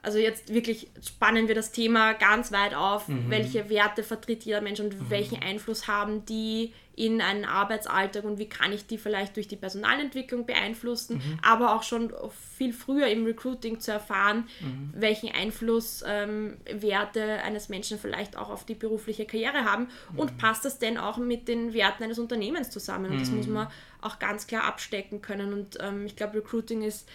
Also 0.07 0.21
jetzt 0.21 0.55
wirklich 0.55 0.87
spannen 1.05 1.49
wir 1.49 1.57
das 1.57 1.73
Thema 1.73 2.13
ganz 2.13 2.53
weit 2.53 2.75
auf, 2.77 3.09
mhm. 3.09 3.29
welche 3.29 3.69
Werte 3.69 4.05
vertritt 4.05 4.45
jeder 4.45 4.61
Mensch 4.61 4.79
und 4.79 4.95
mhm. 4.95 5.11
welchen 5.11 5.43
Einfluss 5.43 5.89
haben 5.89 6.25
die 6.27 6.73
in 6.95 7.21
einen 7.21 7.45
Arbeitsalltag 7.45 8.25
und 8.25 8.39
wie 8.39 8.49
kann 8.49 8.73
ich 8.73 8.87
die 8.87 8.99
vielleicht 8.99 9.35
durch 9.35 9.49
die 9.49 9.57
Personalentwicklung 9.57 10.47
beeinflussen, 10.47 11.17
mhm. 11.17 11.39
aber 11.43 11.75
auch 11.75 11.83
schon 11.83 12.13
viel 12.57 12.73
früher 12.73 13.09
im 13.09 13.27
Recruiting 13.27 13.81
zu 13.81 13.91
erfahren, 13.91 14.49
mhm. 14.61 14.93
welchen 14.95 15.31
Einfluss 15.35 16.05
ähm, 16.07 16.57
Werte 16.73 17.43
eines 17.43 17.69
Menschen 17.69 17.99
vielleicht 17.99 18.39
auch 18.39 18.49
auf 18.49 18.65
die 18.65 18.75
berufliche 18.75 19.27
Karriere 19.27 19.65
haben 19.65 19.89
mhm. 20.13 20.21
und 20.21 20.39
passt 20.39 20.65
das 20.65 20.79
denn 20.79 20.99
auch 20.99 21.19
mit 21.19 21.49
den 21.49 21.75
Werten 21.75 22.05
eines 22.05 22.21
Unternehmens 22.21 22.71
zusammen. 22.71 23.11
Und 23.11 23.21
das 23.21 23.31
muss 23.31 23.49
mhm. 23.49 23.55
man 23.55 23.69
auch 24.01 24.19
ganz 24.19 24.47
klar 24.47 24.65
abstecken 24.65 25.21
können. 25.21 25.53
Und 25.53 25.79
ähm, 25.81 26.07
ich 26.07 26.17
glaube, 26.17 26.39
Recruiting 26.39 26.83
ist 26.83 27.09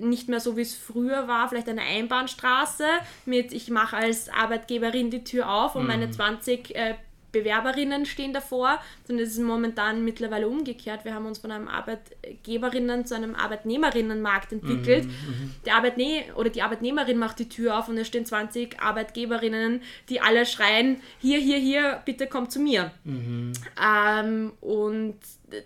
nicht 0.00 0.28
mehr 0.28 0.40
so, 0.40 0.56
wie 0.56 0.62
es 0.62 0.74
früher 0.74 1.28
war, 1.28 1.48
vielleicht 1.48 1.68
eine 1.68 1.82
Einbahnstraße 1.82 2.86
mit, 3.26 3.52
ich 3.52 3.70
mache 3.70 3.96
als 3.96 4.28
Arbeitgeberin 4.28 5.10
die 5.10 5.24
Tür 5.24 5.50
auf 5.50 5.74
und 5.74 5.82
mhm. 5.82 5.88
meine 5.88 6.10
20 6.10 6.74
äh, 6.74 6.94
Bewerberinnen 7.34 8.06
stehen 8.06 8.32
davor, 8.32 8.80
sondern 9.06 9.26
es 9.26 9.32
ist 9.32 9.40
momentan 9.40 10.04
mittlerweile 10.04 10.48
umgekehrt. 10.48 11.04
Wir 11.04 11.14
haben 11.14 11.26
uns 11.26 11.38
von 11.40 11.50
einem 11.50 11.66
Arbeitgeberinnen 11.66 13.06
zu 13.06 13.16
einem 13.16 13.34
Arbeitnehmerinnenmarkt 13.34 14.52
entwickelt. 14.52 15.04
Mhm, 15.04 15.10
mhm. 15.10 15.54
Der 15.66 15.74
Arbeitne 15.74 16.22
oder 16.36 16.48
die 16.48 16.62
Arbeitnehmerin 16.62 17.18
macht 17.18 17.40
die 17.40 17.48
Tür 17.48 17.76
auf 17.76 17.88
und 17.88 17.98
es 17.98 18.06
stehen 18.06 18.24
20 18.24 18.80
Arbeitgeberinnen, 18.80 19.82
die 20.08 20.20
alle 20.20 20.46
schreien, 20.46 21.00
hier, 21.18 21.40
hier, 21.40 21.58
hier, 21.58 22.02
bitte 22.04 22.28
komm 22.28 22.48
zu 22.48 22.60
mir. 22.60 22.92
Mhm. 23.02 23.52
Ähm, 23.82 24.52
und 24.60 25.16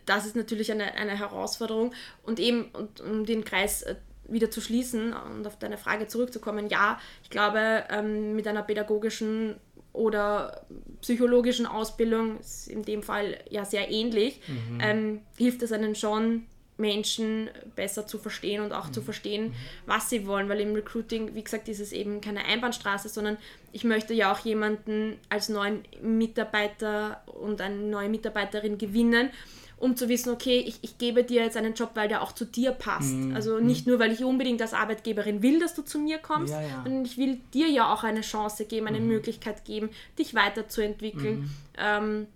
das 0.07 0.25
ist 0.25 0.37
natürlich 0.37 0.73
eine, 0.73 0.95
eine 0.95 1.19
Herausforderung. 1.19 1.93
Und 2.23 2.41
eben, 2.41 2.71
und, 2.73 3.03
um 3.03 3.27
den 3.27 3.45
Kreis 3.45 3.83
äh, 3.83 3.97
wieder 4.29 4.51
zu 4.51 4.61
schließen 4.61 5.13
und 5.13 5.47
auf 5.47 5.59
deine 5.59 5.79
Frage 5.79 6.07
zurückzukommen, 6.07 6.69
ja, 6.69 7.01
ich 7.23 7.31
glaube, 7.31 7.85
ähm, 7.91 8.37
mit 8.37 8.47
einer 8.47 8.63
pädagogischen 8.63 9.57
oder 9.93 10.67
psychologischen 11.01 11.67
Ausbildung, 11.67 12.39
ist 12.39 12.69
in 12.69 12.83
dem 12.83 13.03
Fall 13.03 13.39
ja 13.51 13.65
sehr 13.65 13.91
ähnlich, 13.91 14.41
mhm. 14.47 14.79
ähm, 14.81 15.21
hilft 15.37 15.63
es 15.63 15.73
einem 15.73 15.95
schon, 15.95 16.47
Menschen 16.79 17.51
besser 17.75 18.07
zu 18.07 18.19
verstehen 18.19 18.63
und 18.63 18.73
auch 18.73 18.87
mhm. 18.87 18.93
zu 18.93 19.03
verstehen, 19.03 19.49
mhm. 19.49 19.55
was 19.87 20.09
sie 20.09 20.27
wollen, 20.27 20.49
weil 20.49 20.61
im 20.61 20.75
Recruiting, 20.75 21.35
wie 21.35 21.43
gesagt, 21.43 21.69
ist 21.69 21.81
es 21.81 21.93
eben 21.93 22.21
keine 22.21 22.45
Einbahnstraße, 22.45 23.09
sondern 23.09 23.37
ich 23.73 23.83
möchte 23.83 24.15
ja 24.15 24.33
auch 24.33 24.39
jemanden 24.39 25.19
als 25.29 25.49
neuen 25.49 25.83
Mitarbeiter 26.01 27.23
und 27.27 27.61
eine 27.61 27.77
neue 27.77 28.09
Mitarbeiterin 28.09 28.79
gewinnen 28.79 29.31
um 29.79 29.97
zu 29.97 30.09
wissen, 30.09 30.31
okay, 30.31 30.59
ich, 30.59 30.79
ich 30.83 30.99
gebe 30.99 31.25
dir 31.25 31.43
jetzt 31.43 31.57
einen 31.57 31.75
Job, 31.75 31.91
weil 31.95 32.09
der 32.09 32.23
auch 32.23 32.33
zu 32.33 32.45
dir 32.45 32.73
passt. 32.73 33.15
Mhm. 33.15 33.35
Also 33.35 33.61
nicht 33.61 33.87
nur, 33.87 33.99
weil 33.99 34.13
ich 34.13 34.25
unbedingt 34.25 34.61
als 34.61 34.75
Arbeitgeberin 34.75 35.43
will, 35.43 35.61
dass 35.61 35.75
du 35.75 35.83
zu 35.83 35.99
mir 35.99 36.19
kommst, 36.19 36.53
ja, 36.53 36.61
ja. 36.61 36.83
sondern 36.83 37.05
ich 37.05 37.17
will 37.17 37.41
dir 37.55 37.69
ja 37.69 37.93
auch 37.93 38.03
eine 38.03 38.23
Chance 38.23 38.65
geben, 38.65 38.89
eine 38.89 39.01
mhm. 39.01 39.09
Möglichkeit 39.09 39.65
geben, 39.65 39.91
dich 40.19 40.35
weiterzuentwickeln. 40.35 41.41
Mhm. 41.41 41.51
Ähm, 41.77 42.27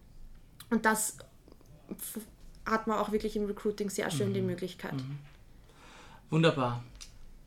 und 0.70 0.84
das 0.84 1.18
hat 2.64 2.86
man 2.86 2.98
auch 2.98 3.10
wirklich 3.10 3.34
im 3.36 3.46
Recruiting 3.46 3.90
sehr 3.90 4.10
schön 4.10 4.32
die 4.32 4.40
mhm. 4.40 4.46
Möglichkeit. 4.46 4.94
Mhm. 4.94 5.18
Wunderbar. 6.30 6.82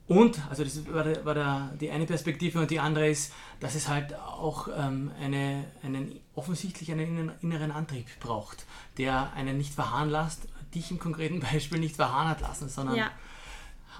Und, 0.07 0.39
also 0.50 0.63
das 0.63 0.91
war, 0.93 1.03
der, 1.03 1.25
war 1.25 1.33
der, 1.33 1.74
die 1.79 1.89
eine 1.89 2.05
Perspektive 2.05 2.59
und 2.59 2.69
die 2.69 2.79
andere 2.79 3.09
ist, 3.09 3.33
dass 3.59 3.74
es 3.74 3.88
halt 3.88 4.13
auch 4.13 4.67
ähm, 4.67 5.12
eine, 5.19 5.65
einen, 5.83 6.19
offensichtlich 6.35 6.91
einen 6.91 7.31
inneren 7.41 7.71
Antrieb 7.71 8.05
braucht, 8.19 8.65
der 9.00 9.33
einen 9.33 9.57
nicht 9.57 9.74
verharren 9.74 10.12
lässt, 10.12 10.43
dich 10.75 10.91
im 10.91 11.00
konkreten 11.00 11.39
Beispiel 11.51 11.79
nicht 11.79 11.95
verharren 11.95 12.29
hat 12.29 12.41
lassen, 12.41 12.69
sondern 12.69 12.97
ja. 12.97 13.12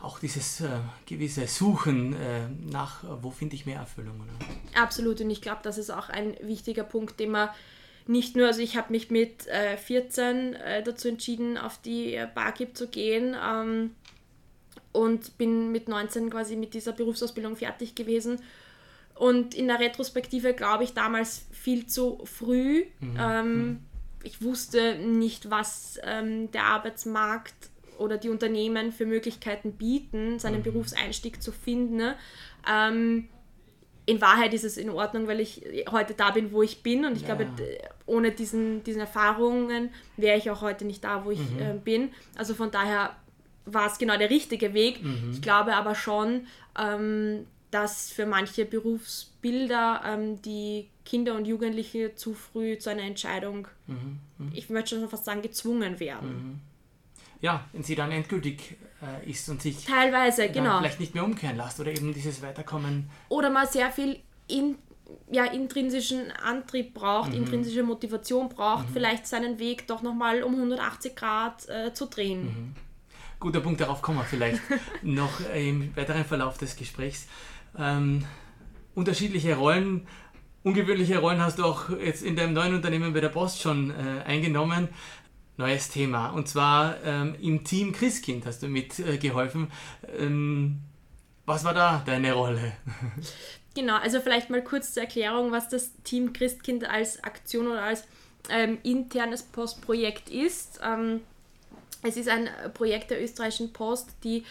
auch 0.04 0.20
dieses 0.20 0.62
äh, 0.62 0.70
gewisse 1.08 1.48
Suchen 1.48 2.14
äh, 2.14 2.50
nach, 2.50 3.04
wo 3.22 3.32
finde 3.32 3.56
ich 3.56 3.66
mehr 3.66 3.80
Erfüllung. 3.80 4.22
Oder? 4.22 4.82
Absolut 4.82 5.22
und 5.22 5.32
ich 5.32 5.42
glaube, 5.42 5.62
das 5.64 5.80
ist 5.80 5.90
auch 5.90 6.10
ein 6.10 6.36
wichtiger 6.44 6.84
Punkt, 6.84 7.20
den 7.20 7.32
man 7.32 7.50
nicht 8.08 8.36
nur, 8.36 8.46
also 8.46 8.62
ich 8.62 8.78
habe 8.78 8.92
mich 8.92 9.10
mit 9.10 9.48
äh, 9.48 9.78
14 9.78 10.54
äh, 10.54 10.84
dazu 10.84 11.08
entschieden, 11.08 11.58
auf 11.58 11.80
die 11.80 12.24
Barkeep 12.36 12.78
zu 12.78 12.88
gehen. 12.88 13.36
Ähm, 13.44 13.96
und 14.96 15.38
bin 15.38 15.72
mit 15.72 15.90
19 15.90 16.30
quasi 16.30 16.56
mit 16.56 16.74
dieser 16.74 16.94
Berufsausbildung 16.94 17.56
fertig 17.56 17.96
gewesen. 17.96 18.40
Und 19.14 19.54
in 19.54 19.68
der 19.68 19.80
Retrospektive 19.80 20.54
glaube 20.54 20.84
ich 20.84 20.94
damals 20.94 21.46
viel 21.52 21.86
zu 21.86 22.20
früh. 22.26 22.86
Mhm. 23.00 23.18
Ähm, 23.20 23.58
mhm. 23.58 23.80
ich 24.24 24.42
wusste 24.42 24.96
nicht, 24.96 25.50
was 25.50 26.00
ähm, 26.04 26.52
der 26.52 26.64
Arbeitsmarkt 26.64 27.54
oder 27.98 28.18
die 28.18 28.30
Unternehmen 28.30 28.92
für 28.92 29.06
Möglichkeiten 29.06 29.74
bieten, 29.74 30.40
seinen 30.40 30.60
mhm. 30.60 30.64
Berufseinstieg 30.64 31.42
zu 31.42 31.52
finden. 31.52 31.98
Ne? 31.98 32.16
Ähm, 32.70 33.30
in 34.06 34.22
Wahrheit 34.22 34.54
ist 34.54 34.64
es 34.64 34.78
in 34.78 34.90
Ordnung, 34.90 35.28
weil 35.28 35.40
ich 35.40 35.64
heute 35.90 36.14
da 36.14 36.32
bin, 36.32 36.52
wo 36.52 36.62
ich 36.62 36.84
bin. 36.84 37.06
Und 37.06 37.16
ich 37.16 37.28
ja. 37.28 37.36
glaube, 37.36 37.50
ohne 38.06 38.32
diesen, 38.32 38.84
diesen 38.84 39.02
Erfahrungen 39.02 39.90
wäre 40.16 40.38
ich 40.38 40.52
auch 40.52 40.62
heute 40.62 40.86
nicht 40.86 41.04
da, 41.04 41.26
wo 41.26 41.32
ich 41.32 41.40
mhm. 41.40 41.60
äh, 41.60 41.74
bin. 41.74 42.12
Also 42.36 42.54
von 42.54 42.70
daher 42.70 43.16
war 43.66 43.88
es 43.88 43.98
genau 43.98 44.18
der 44.18 44.30
richtige 44.30 44.74
Weg. 44.74 45.04
Mhm. 45.04 45.32
Ich 45.34 45.42
glaube 45.42 45.76
aber 45.76 45.96
schon, 45.96 46.48
ähm, 46.78 47.46
dass 47.72 48.12
für 48.12 48.26
manche 48.26 48.66
Berufsbilder 48.66 50.02
ähm, 50.06 50.42
die 50.42 50.90
Kinder 51.04 51.36
und 51.36 51.46
Jugendliche 51.46 52.16
zu 52.16 52.34
früh 52.34 52.78
zu 52.78 52.90
einer 52.90 53.04
Entscheidung, 53.04 53.68
mhm. 53.88 54.20
Mhm. 54.38 54.52
ich 54.54 54.70
möchte 54.70 54.96
schon 54.96 55.10
fast 55.10 55.26
sagen, 55.26 55.42
gezwungen 55.42 56.00
werden. 56.00 56.30
Mhm. 56.30 56.60
Ja, 57.42 57.66
wenn 57.74 57.84
sie 57.84 57.96
dann 57.96 58.12
endgültig 58.12 58.78
äh, 59.02 59.30
ist 59.30 59.50
und 59.50 59.62
sich 59.62 59.86
teilweise 59.86 60.50
genau 60.50 60.80
vielleicht 60.80 61.00
nicht 61.00 61.14
mehr 61.14 61.24
umkehren 61.24 61.58
lässt 61.58 61.80
oder 61.80 61.92
eben 61.92 62.14
dieses 62.14 62.42
Weiterkommen 62.42 63.10
oder 63.30 63.50
mal 63.50 63.68
sehr 63.68 63.92
viel 63.92 64.20
in, 64.48 64.78
ja, 65.30 65.44
intrinsischen 65.44 66.32
Antrieb 66.32 66.94
braucht, 66.94 67.32
mhm. 67.32 67.40
intrinsische 67.40 67.84
Motivation 67.84 68.50
braucht, 68.50 68.90
mhm. 68.90 68.94
vielleicht 68.94 69.28
seinen 69.28 69.60
Weg 69.60 69.86
doch 69.88 70.02
nochmal 70.02 70.44
um 70.44 70.56
180 70.56 71.16
Grad 71.16 71.68
äh, 71.68 71.94
zu 71.94 72.06
drehen. 72.06 72.44
Mhm 72.46 72.76
guter 73.46 73.62
Punkt, 73.62 73.80
darauf 73.80 74.02
kommen 74.02 74.18
wir 74.18 74.24
vielleicht 74.24 74.60
noch 75.04 75.40
im 75.54 75.96
weiteren 75.96 76.26
Verlauf 76.26 76.58
des 76.58 76.76
Gesprächs. 76.78 77.28
Ähm, 77.78 78.26
unterschiedliche 78.96 79.56
Rollen, 79.56 80.08
ungewöhnliche 80.64 81.20
Rollen 81.20 81.40
hast 81.40 81.60
du 81.60 81.64
auch 81.64 81.92
jetzt 81.92 82.24
in 82.24 82.36
deinem 82.36 82.54
neuen 82.54 82.74
Unternehmen 82.74 83.14
bei 83.14 83.22
der 83.22 83.30
Post 83.30 83.62
schon 83.62 83.92
äh, 83.92 84.24
eingenommen. 84.24 84.90
Neues 85.58 85.90
Thema 85.90 86.30
und 86.30 86.48
zwar 86.48 86.96
ähm, 87.04 87.36
im 87.40 87.64
Team 87.64 87.92
Christkind 87.92 88.48
hast 88.48 88.64
du 88.64 88.68
mitgeholfen. 88.68 89.72
Äh, 90.02 90.26
ähm, 90.26 90.80
was 91.46 91.64
war 91.64 91.76
da 91.76 92.02
deine 92.04 92.34
Rolle? 92.34 92.74
Genau, 93.78 93.98
also 93.98 94.22
vielleicht 94.22 94.50
mal 94.50 94.64
kurz 94.64 94.94
zur 94.94 95.04
Erklärung, 95.04 95.52
was 95.52 95.68
das 95.68 95.92
Team 96.04 96.32
Christkind 96.32 96.90
als 96.90 97.22
Aktion 97.26 97.68
oder 97.68 97.84
als 97.84 98.06
ähm, 98.50 98.78
internes 98.84 99.44
Postprojekt 99.44 100.30
ist. 100.30 100.80
Es 102.08 102.18
ist 102.18 102.30
ein 102.30 102.50
Projekt 102.74 103.12
der 103.12 103.24
österreichischen 103.24 103.74
Post, 103.74 104.10
die 104.24 104.44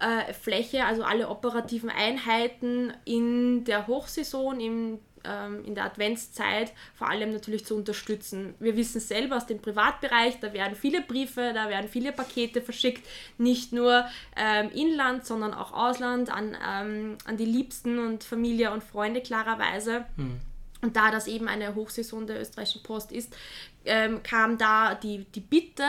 äh, 0.00 0.32
Fläche, 0.32 0.84
also 0.84 1.02
alle 1.02 1.28
operativen 1.28 1.90
Einheiten 1.90 2.92
in 3.04 3.64
der 3.64 3.86
Hochsaison, 3.86 4.60
im, 4.60 4.98
ähm, 5.24 5.64
in 5.64 5.74
der 5.74 5.84
Adventszeit 5.84 6.72
vor 6.94 7.08
allem 7.08 7.32
natürlich 7.32 7.64
zu 7.64 7.74
unterstützen. 7.74 8.54
Wir 8.60 8.76
wissen 8.76 9.00
selber 9.00 9.36
aus 9.36 9.46
dem 9.46 9.60
Privatbereich, 9.60 10.38
da 10.40 10.52
werden 10.52 10.76
viele 10.76 11.02
Briefe, 11.02 11.52
da 11.54 11.68
werden 11.68 11.88
viele 11.88 12.12
Pakete 12.12 12.62
verschickt, 12.62 13.06
nicht 13.38 13.72
nur 13.72 14.04
ähm, 14.36 14.70
Inland, 14.70 15.26
sondern 15.26 15.54
auch 15.54 15.72
Ausland 15.72 16.32
an, 16.32 16.56
ähm, 16.68 17.18
an 17.24 17.36
die 17.36 17.44
Liebsten 17.44 17.98
und 17.98 18.24
Familie 18.24 18.72
und 18.72 18.84
Freunde 18.84 19.20
klarerweise. 19.20 20.04
Hm. 20.16 20.40
Und 20.80 20.94
da 20.94 21.10
das 21.10 21.26
eben 21.26 21.48
eine 21.48 21.74
Hochsaison 21.74 22.28
der 22.28 22.40
österreichischen 22.40 22.84
Post 22.84 23.10
ist, 23.10 23.36
ähm, 23.84 24.22
kam 24.22 24.58
da 24.58 24.94
die, 24.94 25.24
die 25.24 25.40
Bitte, 25.40 25.82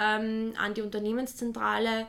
ähm, 0.00 0.54
an 0.56 0.74
die 0.74 0.82
Unternehmenszentrale 0.82 2.06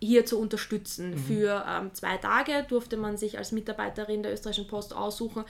hier 0.00 0.26
zu 0.26 0.38
unterstützen. 0.38 1.12
Mhm. 1.12 1.18
Für 1.18 1.64
ähm, 1.68 1.94
zwei 1.94 2.16
Tage 2.18 2.64
durfte 2.68 2.96
man 2.96 3.16
sich 3.16 3.38
als 3.38 3.52
Mitarbeiterin 3.52 4.22
der 4.22 4.32
österreichischen 4.32 4.68
Post 4.68 4.94
aussuchen, 4.94 5.44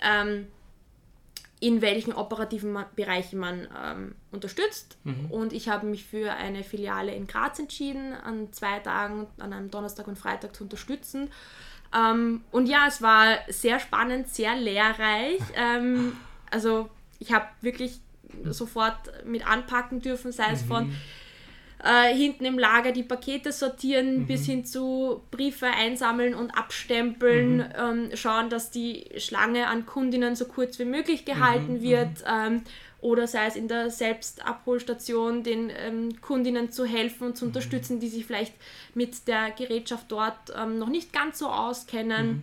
ähm, 0.00 0.46
in 1.60 1.82
welchen 1.82 2.14
operativen 2.14 2.78
Bereichen 2.96 3.38
man 3.38 3.68
ähm, 3.84 4.14
unterstützt. 4.30 4.96
Mhm. 5.04 5.30
Und 5.30 5.52
ich 5.52 5.68
habe 5.68 5.86
mich 5.86 6.06
für 6.06 6.32
eine 6.32 6.64
Filiale 6.64 7.14
in 7.14 7.26
Graz 7.26 7.58
entschieden, 7.58 8.14
an 8.14 8.50
zwei 8.52 8.78
Tagen, 8.78 9.26
an 9.38 9.52
einem 9.52 9.70
Donnerstag 9.70 10.08
und 10.08 10.18
Freitag 10.18 10.56
zu 10.56 10.64
unterstützen. 10.64 11.30
Ähm, 11.94 12.42
und 12.50 12.66
ja, 12.66 12.86
es 12.88 13.02
war 13.02 13.36
sehr 13.48 13.78
spannend, 13.78 14.28
sehr 14.28 14.56
lehrreich. 14.56 15.40
Ähm, 15.54 16.16
also 16.50 16.88
ich 17.18 17.32
habe 17.32 17.46
wirklich 17.60 18.00
sofort 18.44 19.24
mit 19.24 19.46
anpacken 19.46 20.00
dürfen, 20.00 20.32
sei 20.32 20.52
es 20.52 20.62
mhm. 20.64 20.68
von 20.68 20.94
äh, 21.82 22.14
hinten 22.14 22.44
im 22.44 22.58
Lager 22.58 22.92
die 22.92 23.02
Pakete 23.02 23.52
sortieren, 23.52 24.20
mhm. 24.20 24.26
bis 24.26 24.46
hin 24.46 24.64
zu 24.64 25.22
Briefe 25.30 25.66
einsammeln 25.66 26.34
und 26.34 26.50
abstempeln, 26.50 27.58
mhm. 27.58 27.64
ähm, 27.78 28.10
schauen, 28.14 28.50
dass 28.50 28.70
die 28.70 29.06
Schlange 29.16 29.66
an 29.66 29.86
Kundinnen 29.86 30.36
so 30.36 30.44
kurz 30.44 30.78
wie 30.78 30.84
möglich 30.84 31.24
gehalten 31.24 31.74
mhm. 31.74 31.82
wird. 31.82 32.20
Mhm. 32.20 32.26
Ähm, 32.26 32.62
oder 33.00 33.26
sei 33.26 33.46
es 33.46 33.56
in 33.56 33.66
der 33.66 33.90
Selbstabholstation 33.90 35.42
den 35.42 35.72
ähm, 35.74 36.20
Kundinnen 36.20 36.70
zu 36.70 36.84
helfen 36.84 37.28
und 37.28 37.36
zu 37.36 37.46
mhm. 37.46 37.50
unterstützen, 37.50 37.98
die 37.98 38.08
sich 38.08 38.26
vielleicht 38.26 38.52
mit 38.94 39.26
der 39.26 39.50
Gerätschaft 39.52 40.04
dort 40.08 40.52
ähm, 40.54 40.78
noch 40.78 40.90
nicht 40.90 41.12
ganz 41.12 41.38
so 41.38 41.48
auskennen. 41.48 42.42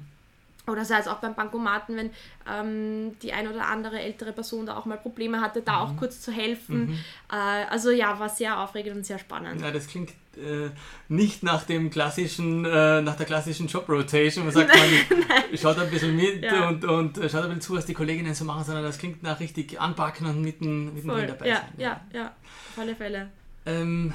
Oder 0.67 0.85
sei 0.85 0.99
es 0.99 1.07
auch 1.07 1.17
beim 1.17 1.33
Bankomaten, 1.33 1.95
wenn 1.95 2.09
ähm, 2.49 3.17
die 3.21 3.33
ein 3.33 3.47
oder 3.47 3.67
andere 3.67 3.99
ältere 3.99 4.33
Person 4.33 4.65
da 4.65 4.77
auch 4.77 4.85
mal 4.85 4.97
Probleme 4.97 5.41
hatte, 5.41 5.61
da 5.61 5.73
mhm. 5.73 5.91
auch 5.91 5.97
kurz 5.97 6.21
zu 6.21 6.31
helfen. 6.31 6.87
Mhm. 6.87 6.99
Äh, 7.31 7.65
also 7.69 7.89
ja, 7.89 8.19
war 8.19 8.29
sehr 8.29 8.59
aufregend 8.59 8.97
und 8.97 9.05
sehr 9.05 9.19
spannend. 9.19 9.61
Ja, 9.61 9.71
das 9.71 9.87
klingt 9.87 10.11
äh, 10.35 10.69
nicht 11.07 11.41
nach 11.43 11.63
dem 11.63 11.89
klassischen, 11.89 12.65
äh, 12.65 13.01
nach 13.01 13.15
der 13.15 13.25
klassischen 13.25 13.67
Job 13.67 13.87
Rotation. 13.87 14.45
Man 14.45 14.53
sagt, 14.53 14.69
man 14.69 15.57
schaut 15.57 15.79
ein 15.79 15.89
bisschen 15.89 16.15
mit 16.15 16.43
ja. 16.43 16.67
und, 16.67 16.83
und 16.83 17.17
schaut 17.17 17.43
ein 17.43 17.49
bisschen 17.49 17.61
zu, 17.61 17.75
was 17.75 17.85
die 17.85 17.93
Kolleginnen 17.93 18.33
so 18.33 18.43
machen, 18.45 18.63
sondern 18.63 18.83
das 18.83 18.97
klingt 18.97 19.23
nach 19.23 19.39
richtig 19.39 19.79
anpacken 19.79 20.27
und 20.27 20.41
mitten, 20.41 20.93
mitten 20.93 21.09
Voll. 21.09 21.27
dabei 21.27 21.47
ja, 21.47 21.55
sein. 21.55 21.65
Ja, 21.77 22.01
ja, 22.13 22.19
ja, 22.19 22.25
auf 22.27 22.79
alle 22.79 22.95
Fälle. 22.95 23.29
Ähm, 23.65 24.13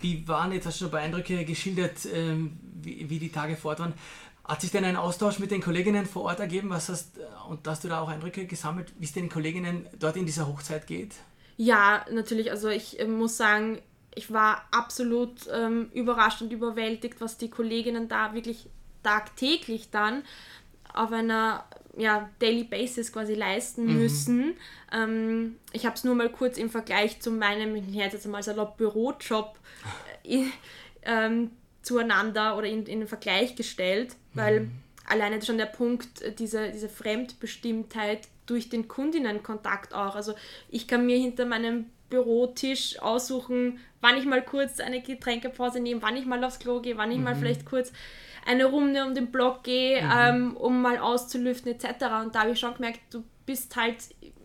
wie 0.00 0.26
waren 0.28 0.52
jetzt, 0.52 0.66
hast 0.66 0.80
du 0.80 0.84
schon 0.84 0.88
ein 0.88 0.92
paar 0.92 1.00
Eindrücke 1.00 1.44
geschildert, 1.44 2.06
ähm, 2.12 2.58
wie, 2.82 3.08
wie 3.08 3.18
die 3.18 3.30
Tage 3.30 3.56
fort 3.56 3.80
waren. 3.80 3.94
Hat 4.44 4.60
sich 4.60 4.70
denn 4.70 4.84
ein 4.84 4.96
Austausch 4.96 5.38
mit 5.38 5.50
den 5.50 5.62
Kolleginnen 5.62 6.04
vor 6.04 6.22
Ort 6.22 6.40
ergeben? 6.40 6.70
Was 6.70 6.88
hast, 6.90 7.18
und 7.48 7.66
hast 7.66 7.84
du 7.84 7.88
da 7.88 8.00
auch 8.00 8.08
Eindrücke 8.08 8.46
gesammelt, 8.46 8.92
wie 8.98 9.06
es 9.06 9.12
den 9.12 9.30
Kolleginnen 9.30 9.86
dort 9.98 10.16
in 10.16 10.26
dieser 10.26 10.46
Hochzeit 10.46 10.86
geht? 10.86 11.14
Ja, 11.56 12.04
natürlich. 12.10 12.50
Also 12.50 12.68
ich 12.68 13.00
äh, 13.00 13.06
muss 13.06 13.36
sagen, 13.36 13.80
ich 14.14 14.32
war 14.32 14.64
absolut 14.70 15.48
ähm, 15.52 15.90
überrascht 15.94 16.42
und 16.42 16.52
überwältigt, 16.52 17.20
was 17.20 17.38
die 17.38 17.48
Kolleginnen 17.48 18.08
da 18.08 18.34
wirklich 18.34 18.68
tagtäglich 19.02 19.90
dann 19.90 20.22
auf 20.92 21.10
einer 21.10 21.64
ja, 21.96 22.28
Daily 22.38 22.64
Basis 22.64 23.12
quasi 23.12 23.34
leisten 23.34 23.86
mhm. 23.86 23.96
müssen. 23.96 24.56
Ähm, 24.92 25.56
ich 25.72 25.86
habe 25.86 25.94
es 25.94 26.04
nur 26.04 26.14
mal 26.14 26.30
kurz 26.30 26.58
im 26.58 26.70
Vergleich 26.70 27.20
zu 27.20 27.30
meinem, 27.30 27.76
ich 27.76 27.94
jetzt 27.94 28.26
mal 28.26 28.42
salopp 28.42 28.76
Bürojob 28.76 29.58
äh, 30.24 30.44
ähm, 31.02 31.50
zueinander 31.82 32.56
oder 32.56 32.66
in, 32.66 32.86
in 32.86 33.00
den 33.00 33.08
Vergleich 33.08 33.56
gestellt, 33.56 34.16
weil 34.34 34.60
mhm. 34.60 34.70
alleine 35.06 35.40
schon 35.42 35.58
der 35.58 35.66
Punkt, 35.66 36.22
äh, 36.22 36.32
diese, 36.32 36.70
diese 36.70 36.88
Fremdbestimmtheit 36.88 38.28
durch 38.46 38.68
den 38.68 38.88
Kundinnenkontakt 38.88 39.94
auch. 39.94 40.14
Also 40.14 40.34
ich 40.68 40.86
kann 40.86 41.06
mir 41.06 41.16
hinter 41.16 41.46
meinem 41.46 41.86
Bürotisch 42.10 43.00
aussuchen, 43.00 43.78
wann 44.00 44.18
ich 44.18 44.26
mal 44.26 44.42
kurz 44.42 44.80
eine 44.80 45.00
Getränkepause 45.00 45.80
nehme, 45.80 46.02
wann 46.02 46.16
ich 46.16 46.26
mal 46.26 46.44
aufs 46.44 46.58
Klo 46.58 46.80
gehe, 46.80 46.96
wann 46.96 47.10
ich 47.10 47.18
mhm. 47.18 47.24
mal 47.24 47.34
vielleicht 47.34 47.64
kurz 47.64 47.92
eine 48.46 48.66
Runde 48.66 49.04
um 49.04 49.14
den 49.14 49.32
Block 49.32 49.64
gehe, 49.64 50.02
mhm. 50.02 50.10
ähm, 50.14 50.56
um 50.56 50.82
mal 50.82 50.98
auszulüften 50.98 51.72
etc. 51.72 52.04
Und 52.22 52.34
da 52.34 52.40
habe 52.40 52.52
ich 52.52 52.60
schon 52.60 52.74
gemerkt, 52.74 53.00
du 53.10 53.24
bist 53.46 53.76
halt 53.76 53.96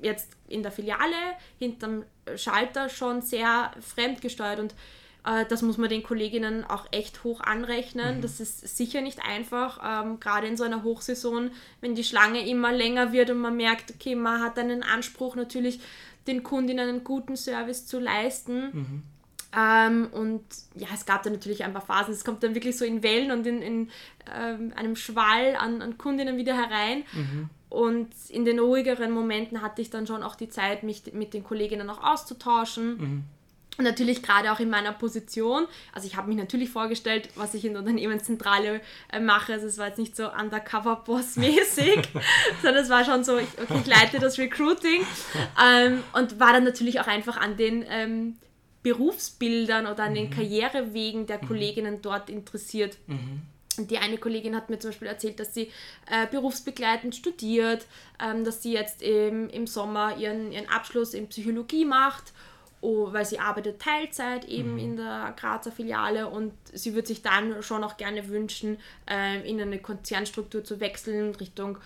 jetzt 0.02 0.32
in 0.48 0.64
der 0.64 0.72
Filiale 0.72 1.16
hinterm 1.58 2.06
Schalter 2.36 2.90
schon 2.90 3.22
sehr 3.22 3.72
fremdgesteuert 3.82 4.60
und 4.60 4.76
das 5.24 5.62
muss 5.62 5.78
man 5.78 5.90
den 5.90 6.02
Kolleginnen 6.02 6.64
auch 6.64 6.88
echt 6.92 7.24
hoch 7.24 7.42
anrechnen. 7.42 8.18
Mhm. 8.18 8.22
Das 8.22 8.40
ist 8.40 8.78
sicher 8.78 9.02
nicht 9.02 9.20
einfach, 9.24 9.80
ähm, 9.84 10.20
gerade 10.20 10.48
in 10.48 10.58
so 10.58 10.64
einer 10.64 10.84
Hochsaison, 10.84 11.52
wenn 11.82 11.94
die 11.94 12.04
Schlange 12.04 12.48
immer 12.48 12.72
länger 12.72 13.12
wird 13.12 13.30
und 13.30 13.40
man 13.40 13.56
merkt, 13.58 13.92
okay, 13.92 14.16
man 14.16 14.42
hat 14.42 14.58
einen 14.58 14.82
Anspruch 14.82 15.36
natürlich, 15.36 15.82
den 16.28 16.44
Kundinnen 16.44 16.88
einen 16.88 17.04
guten 17.04 17.36
Service 17.36 17.86
zu 17.86 18.00
leisten. 18.00 18.70
Mhm. 18.72 19.04
Ähm, 19.58 20.08
und 20.12 20.44
ja, 20.76 20.88
es 20.94 21.06
gab 21.06 21.24
da 21.24 21.30
natürlich 21.30 21.64
ein 21.64 21.74
paar 21.74 21.82
Phasen. 21.82 22.14
Es 22.14 22.24
kommt 22.24 22.44
dann 22.44 22.56
wirklich 22.56 22.78
so 22.78 22.86
in 22.86 23.02
Wellen 23.02 23.32
und 23.32 23.48
in, 23.48 23.62
in 23.62 23.90
ähm, 24.34 24.74
einem 24.76 24.96
Schwall 24.96 25.56
an, 25.58 25.82
an 25.82 25.98
Kundinnen 25.98 26.38
wieder 26.38 26.56
herein. 26.56 27.04
Mhm. 27.14 27.50
Und 27.70 28.10
in 28.30 28.46
den 28.46 28.60
ruhigeren 28.60 29.12
Momenten 29.12 29.62
hatte 29.62 29.82
ich 29.82 29.90
dann 29.90 30.08
schon 30.08 30.24
auch 30.24 30.36
die 30.36 30.50
Zeit, 30.50 30.84
mich 30.84 31.14
mit 31.14 31.34
den 31.34 31.44
Kolleginnen 31.44 31.90
auch 31.90 32.04
auszutauschen. 32.04 32.98
Mhm. 32.98 33.24
Und 33.78 33.86
natürlich 33.86 34.22
gerade 34.22 34.52
auch 34.52 34.60
in 34.60 34.70
meiner 34.70 34.92
Position. 34.92 35.66
Also 35.94 36.06
ich 36.06 36.18
habe 36.18 36.28
mich 36.28 36.36
natürlich 36.36 36.70
vorgestellt, 36.70 37.30
was 37.36 37.54
ich 37.54 37.64
in 37.64 37.72
der 37.72 37.82
Unternehmenszentrale 37.82 38.82
äh, 39.12 39.20
mache. 39.22 39.54
Also 39.54 39.68
es 39.68 39.78
war 39.78 39.88
jetzt 39.88 39.98
nicht 39.98 40.18
so 40.18 40.30
Undercover-Boss-mäßig, 40.30 42.10
sondern 42.62 42.84
es 42.84 42.90
war 42.90 43.06
schon 43.06 43.24
so, 43.24 43.38
ich, 43.38 43.48
okay, 43.58 43.80
ich 43.80 43.88
leite 43.88 44.20
das 44.20 44.38
Recruiting 44.38 45.06
ähm, 45.64 46.04
und 46.12 46.42
war 46.42 46.52
dann 46.52 46.66
natürlich 46.66 47.00
auch 47.00 47.08
einfach 47.08 47.38
an 47.38 47.56
den 47.56 47.86
ähm, 47.88 48.36
Berufsbildern 48.84 49.88
oder 49.88 50.04
an 50.04 50.12
mhm. 50.12 50.16
den 50.16 50.30
Karrierewegen 50.30 51.26
der 51.26 51.42
mhm. 51.42 51.48
Kolleginnen 51.48 52.02
dort 52.02 52.30
interessiert. 52.30 52.98
Mhm. 53.08 53.42
Die 53.88 53.98
eine 53.98 54.18
Kollegin 54.18 54.58
hat 54.58 54.70
mir 54.70 54.80
zum 54.80 54.90
Beispiel 54.90 55.08
erzählt, 55.08 55.40
dass 55.40 55.54
sie 55.54 55.72
äh, 56.12 56.28
berufsbegleitend 56.30 57.16
studiert, 57.16 57.86
ähm, 58.22 58.44
dass 58.44 58.62
sie 58.62 58.74
jetzt 58.74 59.02
im, 59.02 59.50
im 59.50 59.68
Sommer 59.68 60.18
ihren, 60.18 60.52
ihren 60.52 60.68
Abschluss 60.68 61.14
in 61.14 61.30
Psychologie 61.30 61.86
macht 61.86 62.34
oh, 62.82 63.12
weil 63.12 63.26
sie 63.26 63.40
arbeitet 63.40 63.82
Teilzeit 63.82 64.46
eben 64.46 64.74
mhm. 64.74 64.80
in 64.80 64.96
der 64.98 65.34
Grazer 65.38 65.72
Filiale 65.72 66.28
und 66.28 66.54
sie 66.74 66.94
würde 66.94 67.08
sich 67.08 67.22
dann 67.22 67.62
schon 67.62 67.84
auch 67.84 67.98
gerne 67.98 68.28
wünschen, 68.30 68.78
äh, 69.10 69.48
in 69.50 69.62
eine 69.62 69.80
Konzernstruktur 69.80 70.64
zu 70.64 70.80
wechseln 70.80 71.36
Richtung 71.36 71.78